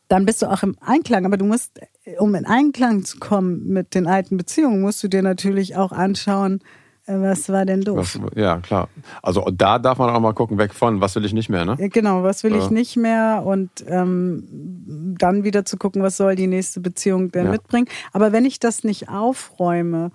dann 0.08 0.24
bist 0.24 0.40
du 0.40 0.46
auch 0.46 0.62
im 0.62 0.76
Einklang. 0.80 1.26
Aber 1.26 1.36
du 1.36 1.44
musst, 1.44 1.80
um 2.18 2.34
in 2.34 2.46
Einklang 2.46 3.04
zu 3.04 3.18
kommen 3.18 3.66
mit 3.68 3.94
den 3.94 4.06
alten 4.06 4.36
Beziehungen, 4.36 4.80
musst 4.80 5.02
du 5.02 5.08
dir 5.08 5.22
natürlich 5.22 5.76
auch 5.76 5.92
anschauen, 5.92 6.60
was 7.06 7.48
war 7.48 7.64
denn 7.64 7.82
doof? 7.82 8.18
Was, 8.20 8.20
ja, 8.34 8.58
klar. 8.58 8.88
Also 9.22 9.48
da 9.52 9.78
darf 9.78 9.98
man 9.98 10.10
auch 10.10 10.20
mal 10.20 10.32
gucken, 10.32 10.58
weg 10.58 10.74
von, 10.74 11.00
was 11.00 11.14
will 11.14 11.24
ich 11.24 11.32
nicht 11.32 11.48
mehr, 11.48 11.64
ne? 11.64 11.76
Genau, 11.88 12.22
was 12.22 12.42
will 12.42 12.52
ja. 12.52 12.58
ich 12.58 12.70
nicht 12.70 12.96
mehr 12.96 13.42
und 13.44 13.70
ähm, 13.86 15.14
dann 15.18 15.44
wieder 15.44 15.64
zu 15.64 15.76
gucken, 15.76 16.02
was 16.02 16.16
soll 16.16 16.34
die 16.34 16.48
nächste 16.48 16.80
Beziehung 16.80 17.30
denn 17.30 17.46
ja. 17.46 17.52
mitbringen. 17.52 17.86
Aber 18.12 18.32
wenn 18.32 18.44
ich 18.44 18.58
das 18.58 18.82
nicht 18.82 19.08
aufräume, 19.08 20.10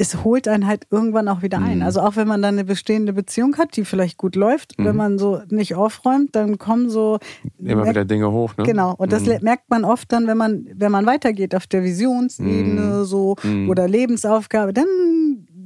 es 0.00 0.22
holt 0.22 0.46
einen 0.46 0.68
halt 0.68 0.86
irgendwann 0.90 1.26
auch 1.26 1.42
wieder 1.42 1.58
ein. 1.58 1.78
Mhm. 1.78 1.82
Also 1.82 2.00
auch 2.00 2.14
wenn 2.14 2.28
man 2.28 2.40
dann 2.40 2.54
eine 2.54 2.64
bestehende 2.64 3.12
Beziehung 3.12 3.56
hat, 3.58 3.76
die 3.76 3.84
vielleicht 3.84 4.16
gut 4.16 4.36
läuft, 4.36 4.78
mhm. 4.78 4.84
wenn 4.84 4.96
man 4.96 5.18
so 5.18 5.42
nicht 5.50 5.74
aufräumt, 5.74 6.36
dann 6.36 6.56
kommen 6.56 6.88
so 6.88 7.18
immer 7.58 7.84
wieder 7.84 8.04
Dinge 8.04 8.30
hoch. 8.30 8.56
Ne? 8.56 8.62
Genau. 8.62 8.94
Und 8.96 9.12
das 9.12 9.26
mhm. 9.26 9.38
merkt 9.42 9.68
man 9.68 9.84
oft 9.84 10.12
dann, 10.12 10.28
wenn 10.28 10.38
man 10.38 10.66
wenn 10.72 10.92
man 10.92 11.04
weitergeht 11.04 11.54
auf 11.56 11.66
der 11.66 11.82
Visionsebene 11.82 12.80
mhm. 12.80 13.04
so 13.04 13.34
mhm. 13.42 13.68
oder 13.68 13.88
Lebensaufgabe, 13.88 14.72
dann 14.72 14.86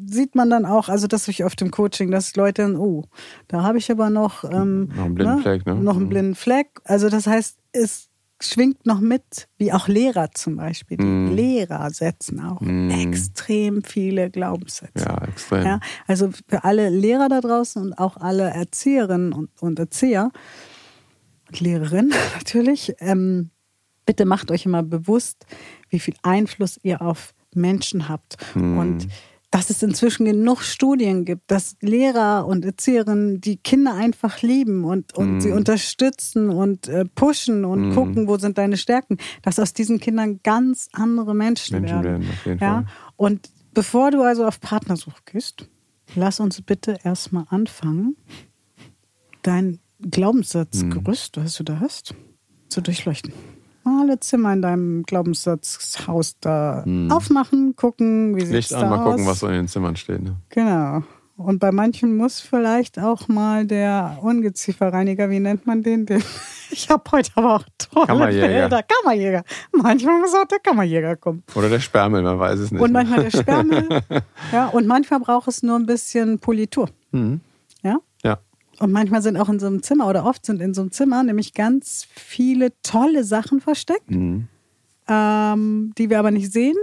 sieht 0.06 0.34
man 0.34 0.50
dann 0.50 0.64
auch, 0.64 0.88
also 0.88 1.06
das 1.06 1.28
ich 1.28 1.44
auf 1.44 1.56
dem 1.56 1.70
Coaching, 1.70 2.10
dass 2.10 2.36
Leute, 2.36 2.74
oh, 2.78 3.04
da 3.48 3.62
habe 3.62 3.78
ich 3.78 3.90
aber 3.90 4.10
noch, 4.10 4.44
ähm, 4.44 4.88
noch 4.94 5.04
einen 5.04 5.14
blinden 5.14 5.36
ne? 5.36 5.42
Fleck, 5.42 5.66
ne? 5.66 5.74
Noch 5.74 5.96
einen 5.96 6.04
mhm. 6.04 6.08
blinden 6.08 6.34
Fleck. 6.34 6.80
Also 6.84 7.08
das 7.08 7.26
heißt, 7.26 7.58
es 7.72 8.08
schwingt 8.44 8.86
noch 8.86 9.00
mit, 9.00 9.48
wie 9.58 9.72
auch 9.72 9.88
Lehrer 9.88 10.30
zum 10.32 10.56
Beispiel. 10.56 10.96
Die 10.96 11.04
mm. 11.04 11.34
Lehrer 11.34 11.90
setzen 11.90 12.40
auch 12.40 12.60
mm. 12.60 12.90
extrem 12.90 13.82
viele 13.82 14.30
Glaubenssätze. 14.30 15.04
Ja, 15.04 15.24
extrem. 15.24 15.64
Ja, 15.64 15.80
also 16.06 16.30
für 16.48 16.64
alle 16.64 16.88
Lehrer 16.90 17.28
da 17.28 17.40
draußen 17.40 17.80
und 17.80 17.94
auch 17.94 18.16
alle 18.16 18.50
Erzieherinnen 18.50 19.32
und, 19.32 19.50
und 19.60 19.78
Erzieher 19.78 20.30
und 21.48 21.60
Lehrerinnen 21.60 22.12
natürlich, 22.34 22.94
ähm, 22.98 23.50
bitte 24.06 24.24
macht 24.24 24.50
euch 24.50 24.66
immer 24.66 24.82
bewusst, 24.82 25.46
wie 25.88 26.00
viel 26.00 26.14
Einfluss 26.22 26.80
ihr 26.82 27.02
auf 27.02 27.34
Menschen 27.54 28.08
habt. 28.08 28.36
Mm. 28.54 28.78
Und 28.78 29.08
dass 29.52 29.68
es 29.68 29.82
inzwischen 29.82 30.24
genug 30.24 30.62
Studien 30.62 31.26
gibt, 31.26 31.50
dass 31.50 31.76
Lehrer 31.82 32.46
und 32.46 32.64
Erzieherinnen 32.64 33.42
die 33.42 33.58
Kinder 33.58 33.94
einfach 33.94 34.40
lieben 34.40 34.84
und, 34.84 35.14
und 35.14 35.36
mm. 35.36 35.40
sie 35.40 35.50
unterstützen 35.50 36.48
und 36.48 36.88
äh, 36.88 37.04
pushen 37.04 37.66
und 37.66 37.90
mm. 37.90 37.94
gucken, 37.94 38.28
wo 38.28 38.38
sind 38.38 38.56
deine 38.56 38.78
Stärken, 38.78 39.18
dass 39.42 39.58
aus 39.58 39.74
diesen 39.74 40.00
Kindern 40.00 40.40
ganz 40.42 40.88
andere 40.92 41.34
Menschen, 41.34 41.82
Menschen 41.82 42.02
werden. 42.02 42.22
werden 42.22 42.30
auf 42.30 42.46
jeden 42.46 42.58
ja? 42.60 42.74
Fall. 42.74 42.86
Und 43.16 43.50
bevor 43.74 44.10
du 44.10 44.22
also 44.22 44.46
auf 44.46 44.58
Partnersuche 44.58 45.20
gehst, 45.26 45.68
lass 46.14 46.40
uns 46.40 46.62
bitte 46.62 46.96
erstmal 47.04 47.44
anfangen, 47.50 48.16
dein 49.42 49.80
Glaubenssatzgerüst, 50.00 51.36
mm. 51.36 51.40
was 51.44 51.54
du 51.56 51.62
da 51.62 51.78
hast, 51.78 52.14
zu 52.70 52.80
durchleuchten 52.80 53.34
alle 53.84 54.20
Zimmer 54.20 54.52
in 54.52 54.62
deinem 54.62 55.02
Glaubenssatzhaus 55.04 56.36
da 56.40 56.82
hm. 56.84 57.10
aufmachen, 57.10 57.76
gucken, 57.76 58.36
wie 58.36 58.44
sieht 58.44 58.56
es 58.56 58.68
da 58.68 58.82
aus. 58.82 58.90
mal 58.90 59.04
gucken, 59.04 59.26
was 59.26 59.40
so 59.40 59.48
in 59.48 59.54
den 59.54 59.68
Zimmern 59.68 59.96
steht. 59.96 60.22
Ne? 60.22 60.36
Genau. 60.50 61.02
Und 61.36 61.58
bei 61.58 61.72
manchen 61.72 62.16
muss 62.16 62.40
vielleicht 62.40 62.98
auch 62.98 63.26
mal 63.28 63.66
der 63.66 64.18
Ungezieferreiniger, 64.20 65.30
wie 65.30 65.40
nennt 65.40 65.66
man 65.66 65.82
den? 65.82 66.06
den 66.06 66.22
ich 66.70 66.88
habe 66.90 67.02
heute 67.10 67.30
aber 67.34 67.56
auch 67.56 67.64
tolle 67.78 68.06
Kammerjäger. 68.06 68.46
Bilder. 68.46 68.82
Kammerjäger. 68.82 69.44
Manchmal 69.72 70.20
muss 70.20 70.34
auch 70.34 70.46
der 70.46 70.60
Kammerjäger 70.60 71.16
kommen. 71.16 71.42
Oder 71.54 71.68
der 71.68 71.80
Sperrmüll, 71.80 72.22
man 72.22 72.38
weiß 72.38 72.58
es 72.58 72.70
nicht. 72.70 72.80
Und 72.80 72.92
manchmal 72.92 73.22
der 73.22 73.30
Sperrmüll. 73.30 73.88
ja, 74.52 74.68
und 74.68 74.86
manchmal 74.86 75.20
braucht 75.20 75.48
es 75.48 75.62
nur 75.62 75.78
ein 75.78 75.86
bisschen 75.86 76.38
Politur. 76.38 76.88
Mhm. 77.10 77.40
Und 78.78 78.92
manchmal 78.92 79.22
sind 79.22 79.36
auch 79.36 79.48
in 79.48 79.58
so 79.58 79.66
einem 79.66 79.82
Zimmer 79.82 80.08
oder 80.08 80.24
oft 80.24 80.44
sind 80.46 80.60
in 80.60 80.74
so 80.74 80.80
einem 80.80 80.92
Zimmer 80.92 81.22
nämlich 81.22 81.54
ganz 81.54 82.06
viele 82.14 82.72
tolle 82.82 83.24
Sachen 83.24 83.60
versteckt, 83.60 84.10
mhm. 84.10 84.48
ähm, 85.08 85.92
die 85.98 86.10
wir 86.10 86.18
aber 86.18 86.30
nicht 86.30 86.52
sehen, 86.52 86.76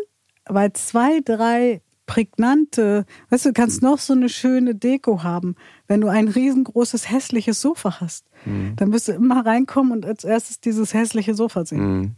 weil 0.45 0.73
zwei, 0.73 1.19
drei 1.21 1.81
prägnante, 2.09 3.05
weißt 3.29 3.45
du, 3.45 3.49
du 3.49 3.53
kannst 3.53 3.83
noch 3.83 3.99
so 3.99 4.13
eine 4.13 4.29
schöne 4.29 4.73
Deko 4.73 5.21
haben. 5.21 5.55
Wenn 5.87 6.01
du 6.01 6.07
ein 6.07 6.27
riesengroßes, 6.27 7.09
hässliches 7.11 7.61
Sofa 7.61 7.99
hast, 8.01 8.25
mhm. 8.45 8.75
dann 8.77 8.91
wirst 8.91 9.09
du 9.09 9.11
immer 9.11 9.45
reinkommen 9.45 9.91
und 9.91 10.05
als 10.05 10.23
erstes 10.23 10.59
dieses 10.59 10.95
hässliche 10.95 11.35
Sofa 11.35 11.65
sehen. 11.65 11.99
Mhm. 11.99 12.15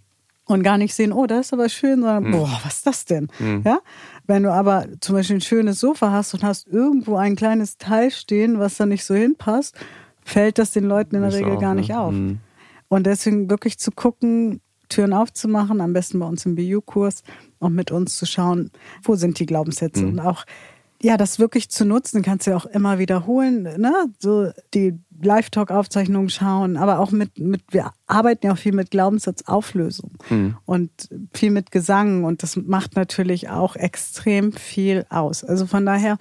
Und 0.51 0.63
gar 0.63 0.77
nicht 0.77 0.93
sehen, 0.93 1.13
oh, 1.13 1.25
das 1.27 1.47
ist 1.47 1.53
aber 1.53 1.69
schön, 1.69 2.01
sondern, 2.01 2.23
Mhm. 2.25 2.31
boah, 2.31 2.59
was 2.63 2.77
ist 2.77 2.87
das 2.87 3.05
denn? 3.05 3.27
Mhm. 3.39 3.61
Ja? 3.65 3.79
Wenn 4.27 4.43
du 4.43 4.51
aber 4.51 4.85
zum 4.99 5.15
Beispiel 5.15 5.37
ein 5.37 5.41
schönes 5.41 5.79
Sofa 5.79 6.11
hast 6.11 6.33
und 6.33 6.43
hast 6.43 6.67
irgendwo 6.67 7.15
ein 7.15 7.35
kleines 7.35 7.77
Teil 7.77 8.11
stehen, 8.11 8.59
was 8.59 8.77
da 8.77 8.85
nicht 8.85 9.05
so 9.05 9.15
hinpasst, 9.15 9.75
fällt 10.23 10.57
das 10.57 10.71
den 10.71 10.83
Leuten 10.83 11.15
in 11.15 11.21
der 11.21 11.29
Ist 11.29 11.37
Regel 11.37 11.53
auch, 11.57 11.61
gar 11.61 11.73
ne? 11.73 11.81
nicht 11.81 11.93
auf. 11.93 12.11
Mhm. 12.13 12.39
Und 12.89 13.05
deswegen 13.07 13.49
wirklich 13.49 13.77
zu 13.79 13.91
gucken, 13.91 14.61
Türen 14.89 15.13
aufzumachen, 15.13 15.79
am 15.79 15.93
besten 15.93 16.19
bei 16.19 16.25
uns 16.25 16.45
im 16.45 16.55
BU-Kurs 16.55 17.23
und 17.59 17.73
mit 17.73 17.91
uns 17.91 18.17
zu 18.17 18.25
schauen, 18.25 18.71
wo 19.03 19.15
sind 19.15 19.39
die 19.39 19.45
Glaubenssätze 19.45 20.03
Mhm. 20.03 20.09
und 20.11 20.19
auch 20.19 20.43
ja, 21.03 21.17
das 21.17 21.39
wirklich 21.39 21.69
zu 21.69 21.83
nutzen, 21.83 22.21
kannst 22.21 22.45
du 22.45 22.51
ja 22.51 22.57
auch 22.57 22.67
immer 22.67 22.99
wiederholen, 22.99 23.63
ne? 23.63 23.91
So 24.19 24.51
die 24.75 24.99
Live-Talk-Aufzeichnungen 25.25 26.29
schauen, 26.29 26.77
aber 26.77 26.99
auch 26.99 27.12
mit, 27.12 27.38
mit, 27.39 27.62
wir 27.71 27.91
arbeiten 28.07 28.45
ja 28.47 28.53
auch 28.53 28.57
viel 28.57 28.73
mit 28.73 28.91
Glaubenssatzauflösung 28.91 30.12
Mhm. 30.29 30.57
und 30.65 30.91
viel 31.34 31.51
mit 31.51 31.71
Gesang 31.71 32.23
und 32.23 32.43
das 32.43 32.55
macht 32.55 32.95
natürlich 32.95 33.49
auch 33.49 33.75
extrem 33.75 34.51
viel 34.53 35.05
aus. 35.10 35.43
Also 35.43 35.65
von 35.65 35.86
daher, 35.86 36.17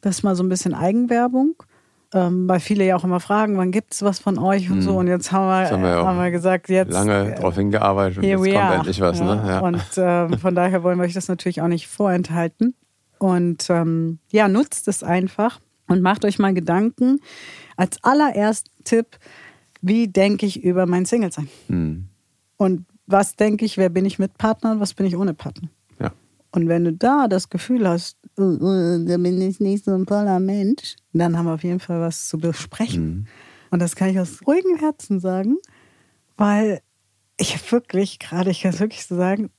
das 0.00 0.16
ist 0.18 0.22
mal 0.22 0.36
so 0.36 0.42
ein 0.42 0.48
bisschen 0.48 0.74
Eigenwerbung. 0.74 1.54
Ähm, 2.14 2.48
weil 2.48 2.60
viele 2.60 2.86
ja 2.86 2.94
auch 2.94 3.02
immer 3.02 3.18
fragen, 3.18 3.58
wann 3.58 3.72
gibt's 3.72 4.00
was 4.02 4.20
von 4.20 4.38
euch 4.38 4.70
und 4.70 4.76
Mhm. 4.76 4.82
so. 4.82 4.96
Und 4.96 5.08
jetzt 5.08 5.32
haben 5.32 5.48
wir, 5.48 5.68
haben 5.70 5.82
wir 5.82 5.88
ja 5.90 6.06
haben 6.06 6.18
wir 6.18 6.30
gesagt, 6.30 6.68
jetzt 6.68 6.92
Lange 6.92 7.32
äh, 7.32 7.34
darauf 7.34 7.56
hingearbeitet 7.56 8.18
und 8.18 8.24
jetzt 8.24 8.38
kommt 8.44 8.56
are. 8.56 8.74
endlich 8.76 9.00
was. 9.00 9.18
Ja, 9.18 9.24
Ne? 9.34 9.42
Ja. 9.48 9.58
Und 9.58 9.82
ähm, 9.96 10.38
von 10.38 10.54
daher 10.54 10.84
wollen 10.84 10.98
wir 10.98 11.04
euch 11.04 11.14
das 11.14 11.26
natürlich 11.26 11.62
auch 11.62 11.66
nicht 11.68 11.88
vorenthalten. 11.88 12.74
Und 13.18 13.68
ähm, 13.70 14.20
ja, 14.30 14.46
nutzt 14.46 14.86
es 14.86 15.02
einfach 15.02 15.58
und 15.88 16.00
macht 16.00 16.24
euch 16.24 16.38
mal 16.38 16.54
Gedanken. 16.54 17.18
Als 17.76 18.02
allerersten 18.02 18.70
Tipp, 18.84 19.18
wie 19.82 20.08
denke 20.08 20.46
ich 20.46 20.62
über 20.62 20.86
mein 20.86 21.04
Single-Sein? 21.06 21.48
Mhm. 21.68 22.08
Und 22.56 22.86
was 23.06 23.36
denke 23.36 23.64
ich, 23.64 23.76
wer 23.76 23.88
bin 23.90 24.04
ich 24.04 24.18
mit 24.18 24.36
Partner 24.38 24.72
und 24.72 24.80
was 24.80 24.94
bin 24.94 25.06
ich 25.06 25.16
ohne 25.16 25.34
Partner? 25.34 25.68
Ja. 26.00 26.12
Und 26.52 26.68
wenn 26.68 26.84
du 26.84 26.92
da 26.92 27.28
das 27.28 27.50
Gefühl 27.50 27.86
hast, 27.88 28.16
oh, 28.36 28.42
oh, 28.60 29.04
da 29.06 29.16
bin 29.18 29.40
ich 29.40 29.60
nicht 29.60 29.84
so 29.84 29.94
ein 29.94 30.06
toller 30.06 30.40
Mensch, 30.40 30.96
dann 31.12 31.36
haben 31.36 31.46
wir 31.46 31.54
auf 31.54 31.62
jeden 31.64 31.80
Fall 31.80 32.00
was 32.00 32.28
zu 32.28 32.38
besprechen. 32.38 33.04
Mhm. 33.06 33.26
Und 33.70 33.80
das 33.80 33.94
kann 33.94 34.08
ich 34.08 34.18
aus 34.18 34.40
ruhigem 34.46 34.76
Herzen 34.78 35.20
sagen, 35.20 35.56
weil 36.36 36.80
ich 37.36 37.70
wirklich, 37.70 38.18
gerade 38.18 38.50
ich 38.50 38.62
kann 38.62 38.72
es 38.72 38.80
wirklich 38.80 39.04
so 39.06 39.16
sagen, 39.16 39.50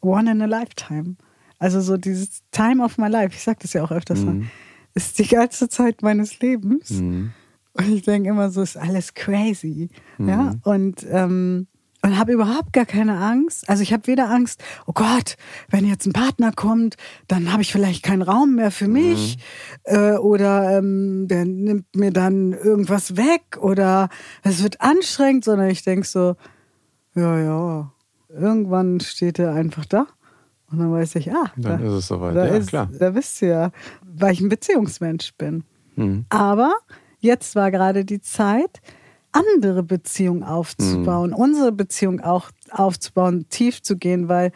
one 0.00 0.30
in 0.30 0.42
a 0.42 0.46
lifetime. 0.46 1.16
Also 1.58 1.80
so 1.80 1.96
dieses 1.96 2.42
Time 2.50 2.84
of 2.84 2.98
my 2.98 3.08
life, 3.08 3.34
ich 3.34 3.42
sage 3.42 3.58
das 3.62 3.72
ja 3.72 3.82
auch 3.82 3.90
öfters 3.92 4.20
mal, 4.20 4.34
Mhm. 4.34 4.50
ist 4.94 5.18
die 5.18 5.26
ganze 5.26 5.68
Zeit 5.68 6.02
meines 6.02 6.40
Lebens. 6.40 6.90
Mhm. 6.90 7.32
Und 7.74 7.92
ich 7.92 8.02
denke 8.02 8.28
immer 8.28 8.50
so, 8.50 8.62
ist 8.62 8.76
alles 8.76 9.14
crazy. 9.14 9.88
Mhm. 10.18 10.28
Ja, 10.28 10.54
und, 10.64 11.06
ähm, 11.10 11.66
und 12.04 12.18
habe 12.18 12.32
überhaupt 12.32 12.72
gar 12.72 12.84
keine 12.84 13.16
Angst. 13.18 13.68
Also 13.70 13.82
ich 13.82 13.92
habe 13.92 14.06
weder 14.08 14.28
Angst, 14.28 14.62
oh 14.86 14.92
Gott, 14.92 15.36
wenn 15.70 15.86
jetzt 15.86 16.04
ein 16.06 16.12
Partner 16.12 16.50
kommt, 16.52 16.96
dann 17.28 17.52
habe 17.52 17.62
ich 17.62 17.70
vielleicht 17.72 18.02
keinen 18.02 18.22
Raum 18.22 18.56
mehr 18.56 18.70
für 18.72 18.88
mich 18.88 19.38
äh, 19.84 20.14
oder 20.16 20.76
ähm, 20.78 21.28
der 21.28 21.44
nimmt 21.44 21.94
mir 21.94 22.10
dann 22.12 22.52
irgendwas 22.52 23.16
weg 23.16 23.56
oder 23.60 24.08
es 24.42 24.62
wird 24.62 24.80
anstrengend, 24.80 25.44
sondern 25.44 25.70
ich 25.70 25.84
denke 25.84 26.06
so, 26.06 26.34
ja, 27.14 27.38
ja, 27.38 27.92
irgendwann 28.28 28.98
steht 29.00 29.38
er 29.38 29.54
einfach 29.54 29.84
da 29.86 30.06
und 30.72 30.78
dann 30.78 30.90
weiß 30.92 31.14
ich, 31.16 31.30
ah, 31.32 31.52
Dann 31.56 31.80
da, 31.82 31.86
ist 31.86 31.92
es 31.92 32.06
soweit. 32.08 32.34
da, 32.34 32.46
Ja, 32.46 32.54
ist, 32.56 32.68
klar. 32.70 32.88
da 32.98 33.14
wisst 33.14 33.40
ihr 33.42 33.48
ja, 33.48 33.70
weil 34.02 34.32
ich 34.32 34.40
ein 34.40 34.48
Beziehungsmensch 34.48 35.34
bin. 35.36 35.62
Mhm. 35.94 36.24
Aber 36.30 36.74
jetzt 37.22 37.56
war 37.56 37.70
gerade 37.70 38.04
die 38.04 38.20
Zeit, 38.20 38.80
andere 39.32 39.82
Beziehungen 39.82 40.42
aufzubauen, 40.42 41.30
Mhm. 41.30 41.36
unsere 41.36 41.72
Beziehung 41.72 42.20
auch 42.20 42.50
aufzubauen, 42.70 43.46
tief 43.48 43.82
zu 43.82 43.96
gehen, 43.96 44.28
weil 44.28 44.52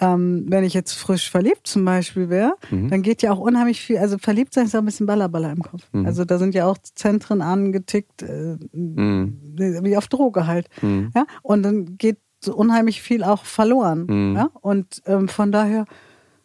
ähm, 0.00 0.46
wenn 0.48 0.64
ich 0.64 0.74
jetzt 0.74 0.94
frisch 0.94 1.30
verliebt 1.30 1.66
zum 1.68 1.84
Beispiel 1.84 2.28
wäre, 2.28 2.54
Mhm. 2.70 2.88
dann 2.90 3.02
geht 3.02 3.22
ja 3.22 3.30
auch 3.32 3.38
unheimlich 3.38 3.80
viel, 3.80 3.98
also 3.98 4.18
verliebt 4.18 4.52
sein 4.52 4.64
ist 4.66 4.72
ja 4.74 4.80
ein 4.80 4.84
bisschen 4.84 5.06
Ballerballer 5.06 5.52
im 5.52 5.62
Kopf. 5.62 5.84
Mhm. 5.92 6.06
Also 6.06 6.24
da 6.24 6.38
sind 6.38 6.54
ja 6.56 6.66
auch 6.66 6.76
Zentren 6.78 7.40
angetickt, 7.40 8.22
äh, 8.22 8.56
Mhm. 8.72 9.38
wie 9.82 9.96
auf 9.96 10.08
Droge 10.08 10.46
halt. 10.48 10.68
Mhm. 10.82 11.10
Ja? 11.14 11.24
Und 11.42 11.62
dann 11.62 11.98
geht 11.98 12.18
so 12.40 12.52
unheimlich 12.56 13.00
viel 13.00 13.22
auch 13.22 13.44
verloren. 13.44 14.06
Mhm. 14.08 14.36
Ja? 14.36 14.50
Und 14.60 15.02
ähm, 15.06 15.28
von 15.28 15.52
daher, 15.52 15.84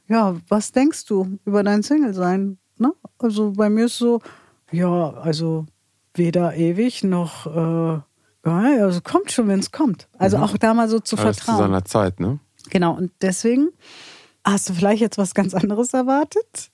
ja, 0.08 0.36
was 0.50 0.72
denkst 0.72 1.06
du 1.06 1.40
über 1.46 1.64
dein 1.64 1.82
Single-Sein? 1.82 2.60
Ne? 2.78 2.94
Also 3.18 3.54
bei 3.54 3.70
mir 3.72 3.86
ist 3.86 3.98
so, 3.98 4.20
ja, 4.72 5.12
also 5.12 5.66
weder 6.14 6.56
ewig 6.56 7.04
noch, 7.04 7.46
äh, 7.48 8.00
ja, 8.46 8.84
also 8.84 9.02
kommt 9.02 9.32
schon, 9.32 9.48
wenn 9.48 9.60
es 9.60 9.72
kommt. 9.72 10.08
Also 10.18 10.38
Mhm. 10.38 10.44
auch 10.44 10.58
da 10.58 10.74
mal 10.74 10.90
so 10.90 11.00
zu 11.00 11.18
Alles 11.18 11.38
zu 11.38 11.44
vertrauen. 11.46 11.58
seiner 11.68 11.86
Zeit, 11.86 12.20
ne? 12.20 12.40
Genau, 12.70 12.96
und 12.96 13.12
deswegen 13.22 13.70
hast 14.46 14.70
du 14.70 14.74
vielleicht 14.74 15.02
jetzt 15.02 15.18
was 15.18 15.34
ganz 15.34 15.54
anderes 15.54 15.94
erwartet? 15.94 16.70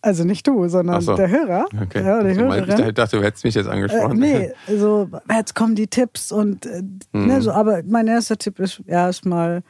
Also 0.00 0.22
nicht 0.24 0.46
du, 0.46 0.68
sondern 0.68 1.00
so. 1.00 1.16
der 1.16 1.28
Hörer. 1.28 1.66
Okay. 1.82 2.02
Also, 2.02 2.40
mein- 2.44 2.64
Hörerin. 2.66 2.88
ich 2.88 2.94
dachte, 2.94 3.16
du 3.18 3.22
hättest 3.24 3.44
mich 3.44 3.54
jetzt 3.56 3.66
Äh, 3.66 3.70
angesprochen. 3.70 4.18
nee, 4.18 4.52
so, 4.78 5.08
jetzt 5.30 5.54
kommen 5.56 5.74
die 5.74 5.88
Tipps 5.88 6.30
und 6.32 6.64
Mhm. 7.12 7.26
ne, 7.26 7.42
so, 7.42 7.50
aber 7.50 7.82
mein 7.84 8.06
erster 8.06 8.36
Tipp 8.38 8.58
ist 8.60 8.80
erstmal 8.86 9.62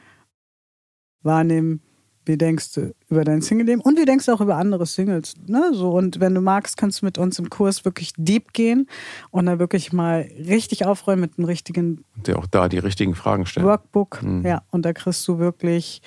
wahrnehmen, 1.23 1.81
wie 2.29 2.37
denkst 2.37 2.73
du 2.75 2.93
über 3.09 3.23
dein 3.23 3.41
Single-Leben 3.41 3.81
und 3.81 3.97
wie 3.97 4.05
denkst 4.05 4.27
du 4.27 4.31
auch 4.31 4.39
über 4.39 4.55
andere 4.57 4.85
Singles. 4.85 5.33
Ne? 5.47 5.71
So, 5.73 5.89
und 5.89 6.19
wenn 6.19 6.35
du 6.35 6.41
magst, 6.41 6.77
kannst 6.77 7.01
du 7.01 7.05
mit 7.05 7.17
uns 7.17 7.39
im 7.39 7.49
Kurs 7.49 7.85
wirklich 7.85 8.13
deep 8.17 8.53
gehen 8.53 8.87
und 9.31 9.47
dann 9.47 9.57
wirklich 9.57 9.91
mal 9.91 10.29
richtig 10.37 10.85
aufräumen 10.85 11.21
mit 11.21 11.39
einem 11.39 11.45
richtigen 11.45 12.05
Und 12.15 12.27
dir 12.27 12.37
auch 12.37 12.45
da 12.45 12.69
die 12.69 12.77
richtigen 12.77 13.15
Fragen 13.15 13.47
stellen. 13.47 13.65
Workbook. 13.65 14.21
Ja, 14.43 14.61
und 14.69 14.85
da 14.85 14.93
kriegst 14.93 15.27
du 15.27 15.39
wirklich 15.39 16.03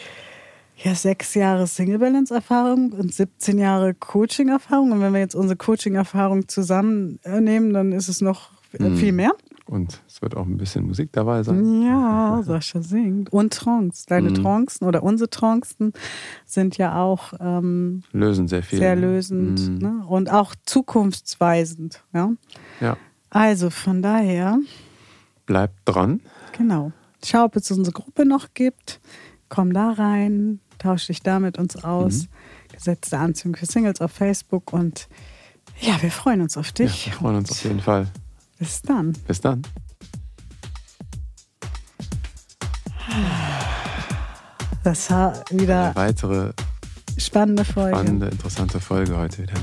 ja, 0.77 0.95
sechs 0.95 1.35
Jahre 1.35 1.67
Single-Balance-Erfahrung 1.67 2.93
und 2.93 3.13
17 3.13 3.59
Jahre 3.59 3.93
Coaching-Erfahrung. 3.93 4.93
Und 4.93 5.01
wenn 5.01 5.13
wir 5.13 5.21
jetzt 5.21 5.35
unsere 5.35 5.57
Coaching-Erfahrung 5.57 6.47
zusammennehmen, 6.47 7.73
dann 7.73 7.91
ist 7.91 8.09
es 8.09 8.21
noch 8.21 8.51
äh, 8.79 8.95
viel 8.95 9.13
mehr. 9.13 9.33
Und 9.67 10.03
es 10.09 10.21
wird 10.23 10.37
auch 10.37 10.45
ein 10.47 10.57
bisschen 10.57 10.87
Musik 10.87 11.11
dabei 11.13 11.43
sein. 11.45 11.83
Ja, 11.83 12.43
Sascha 12.43 12.83
singt. 12.83 13.33
Und 13.33 13.53
Trance. 13.55 14.05
Deine 14.09 14.31
Mhm. 14.31 14.35
Trancen 14.35 14.85
oder 14.87 15.03
unsere 15.03 15.31
Trancen 15.31 15.93
sind 16.45 16.77
ja 16.79 17.01
auch 17.01 17.33
ähm, 17.41 18.03
Lösen 18.13 18.49
sehr 18.49 18.63
viel. 18.63 18.79
sehr 18.81 18.97
lösend 18.97 19.61
Mhm. 19.69 19.79
ne? 19.79 20.05
und 20.09 20.31
auch 20.31 20.55
zukunftsweisend. 20.67 22.03
Ja? 22.13 22.31
Ja. 22.81 22.97
Also 23.31 23.71
von 23.71 24.03
daher, 24.03 24.59
Bleibt 25.47 25.75
dran. 25.85 26.21
genau. 26.57 26.93
Schau, 27.25 27.45
ob 27.45 27.57
es 27.57 27.71
unsere 27.71 27.93
Gruppe 27.93 28.25
noch 28.27 28.49
gibt. 28.55 29.01
Komm 29.49 29.73
da 29.73 29.93
rein, 29.93 30.61
tausch 30.79 31.07
dich 31.07 31.23
da 31.23 31.39
mit 31.39 31.57
uns 31.59 31.83
aus. 31.85 32.25
Mhm. 32.25 32.29
Gesetzte 32.75 33.19
Anziehung 33.19 33.55
für 33.55 33.67
Singles 33.67 34.01
auf 34.01 34.11
Facebook 34.13 34.73
und 34.73 35.09
ja, 35.81 36.01
wir 36.03 36.11
freuen 36.11 36.41
uns 36.41 36.57
auf 36.57 36.69
Ja, 36.69 36.85
dich. 36.87 37.07
wir 37.07 37.13
freuen 37.13 37.37
uns 37.37 37.51
auf 37.53 37.63
jeden 37.65 37.81
Fall. 37.81 38.09
Bis 38.63 38.81
dann. 38.83 39.13
Bis 39.27 39.41
dann. 39.41 39.63
Das 44.85 45.11
war 45.11 45.35
wieder 45.51 45.87
Eine 45.87 45.97
weitere 45.97 46.53
spannende 47.17 47.65
Folge. 47.65 47.97
spannende, 47.97 48.27
interessante 48.29 48.81
Folge 48.81 49.17
heute 49.17 49.43
wieder. 49.43 49.55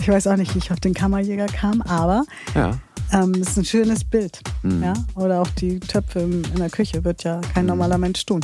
Ich 0.00 0.08
weiß 0.08 0.26
auch 0.26 0.36
nicht, 0.36 0.54
wie 0.54 0.58
ich 0.58 0.70
auf 0.72 0.80
den 0.80 0.94
Kammerjäger 0.94 1.46
kam, 1.46 1.80
aber 1.82 2.24
Ja. 2.54 2.78
ähm, 3.12 3.32
es 3.34 3.48
ist 3.50 3.58
ein 3.58 3.64
schönes 3.64 4.04
Bild. 4.04 4.40
Mhm. 4.62 4.82
Ja? 4.82 4.92
Oder 5.14 5.40
auch 5.40 5.48
die 5.48 5.80
Töpfe 5.80 6.20
in 6.20 6.42
der 6.56 6.70
Küche 6.70 7.02
wird 7.04 7.24
ja 7.24 7.40
kein 7.54 7.66
normaler 7.66 7.98
Mensch 7.98 8.24
tun. 8.26 8.40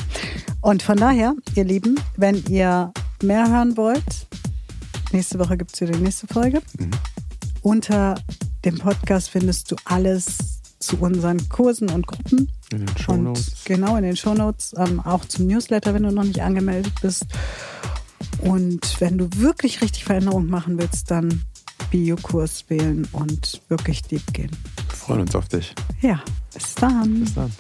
Und 0.61 0.83
von 0.83 0.97
daher, 0.97 1.35
ihr 1.55 1.65
Lieben, 1.65 1.99
wenn 2.17 2.43
ihr 2.49 2.93
mehr 3.23 3.49
hören 3.49 3.77
wollt, 3.77 4.27
nächste 5.13 5.39
Woche 5.39 5.57
gibt 5.57 5.75
es 5.75 5.81
wieder 5.81 5.93
die 5.93 6.01
nächste 6.03 6.27
Folge. 6.27 6.63
Unter 7.61 8.15
dem 8.65 8.79
Podcast 8.79 9.31
findest 9.31 9.71
du 9.71 9.77
alles 9.85 10.61
zu 10.79 10.97
unseren 10.99 11.49
Kursen 11.49 11.91
und 11.91 12.07
Gruppen. 12.07 12.51
In 12.73 12.79
den 12.81 12.89
Und 12.89 13.01
Shownotes. 13.01 13.53
genau 13.65 13.97
in 13.97 14.03
den 14.03 14.17
Shownotes, 14.17 14.75
ähm, 14.79 15.01
auch 15.01 15.25
zum 15.27 15.47
Newsletter, 15.47 15.95
wenn 15.95 16.03
du 16.03 16.11
noch 16.11 16.25
nicht 16.25 16.41
angemeldet 16.41 16.93
bist. 17.03 17.25
Und 18.41 19.01
wenn 19.01 19.19
du 19.19 19.29
wirklich 19.37 19.81
richtig 19.83 20.05
Veränderung 20.05 20.47
machen 20.49 20.79
willst, 20.79 21.11
dann 21.11 21.45
Biokurs 21.91 22.65
wählen 22.69 23.07
und 23.13 23.61
wirklich 23.69 24.03
deep 24.03 24.33
gehen. 24.33 24.51
Wir 24.89 24.97
freuen 24.97 25.21
uns 25.21 25.35
auf 25.37 25.49
dich. 25.49 25.75
Ja, 26.01 26.23
bis 26.55 26.75
dann. 26.75 27.21
Bis 27.21 27.35
dann. 27.35 27.53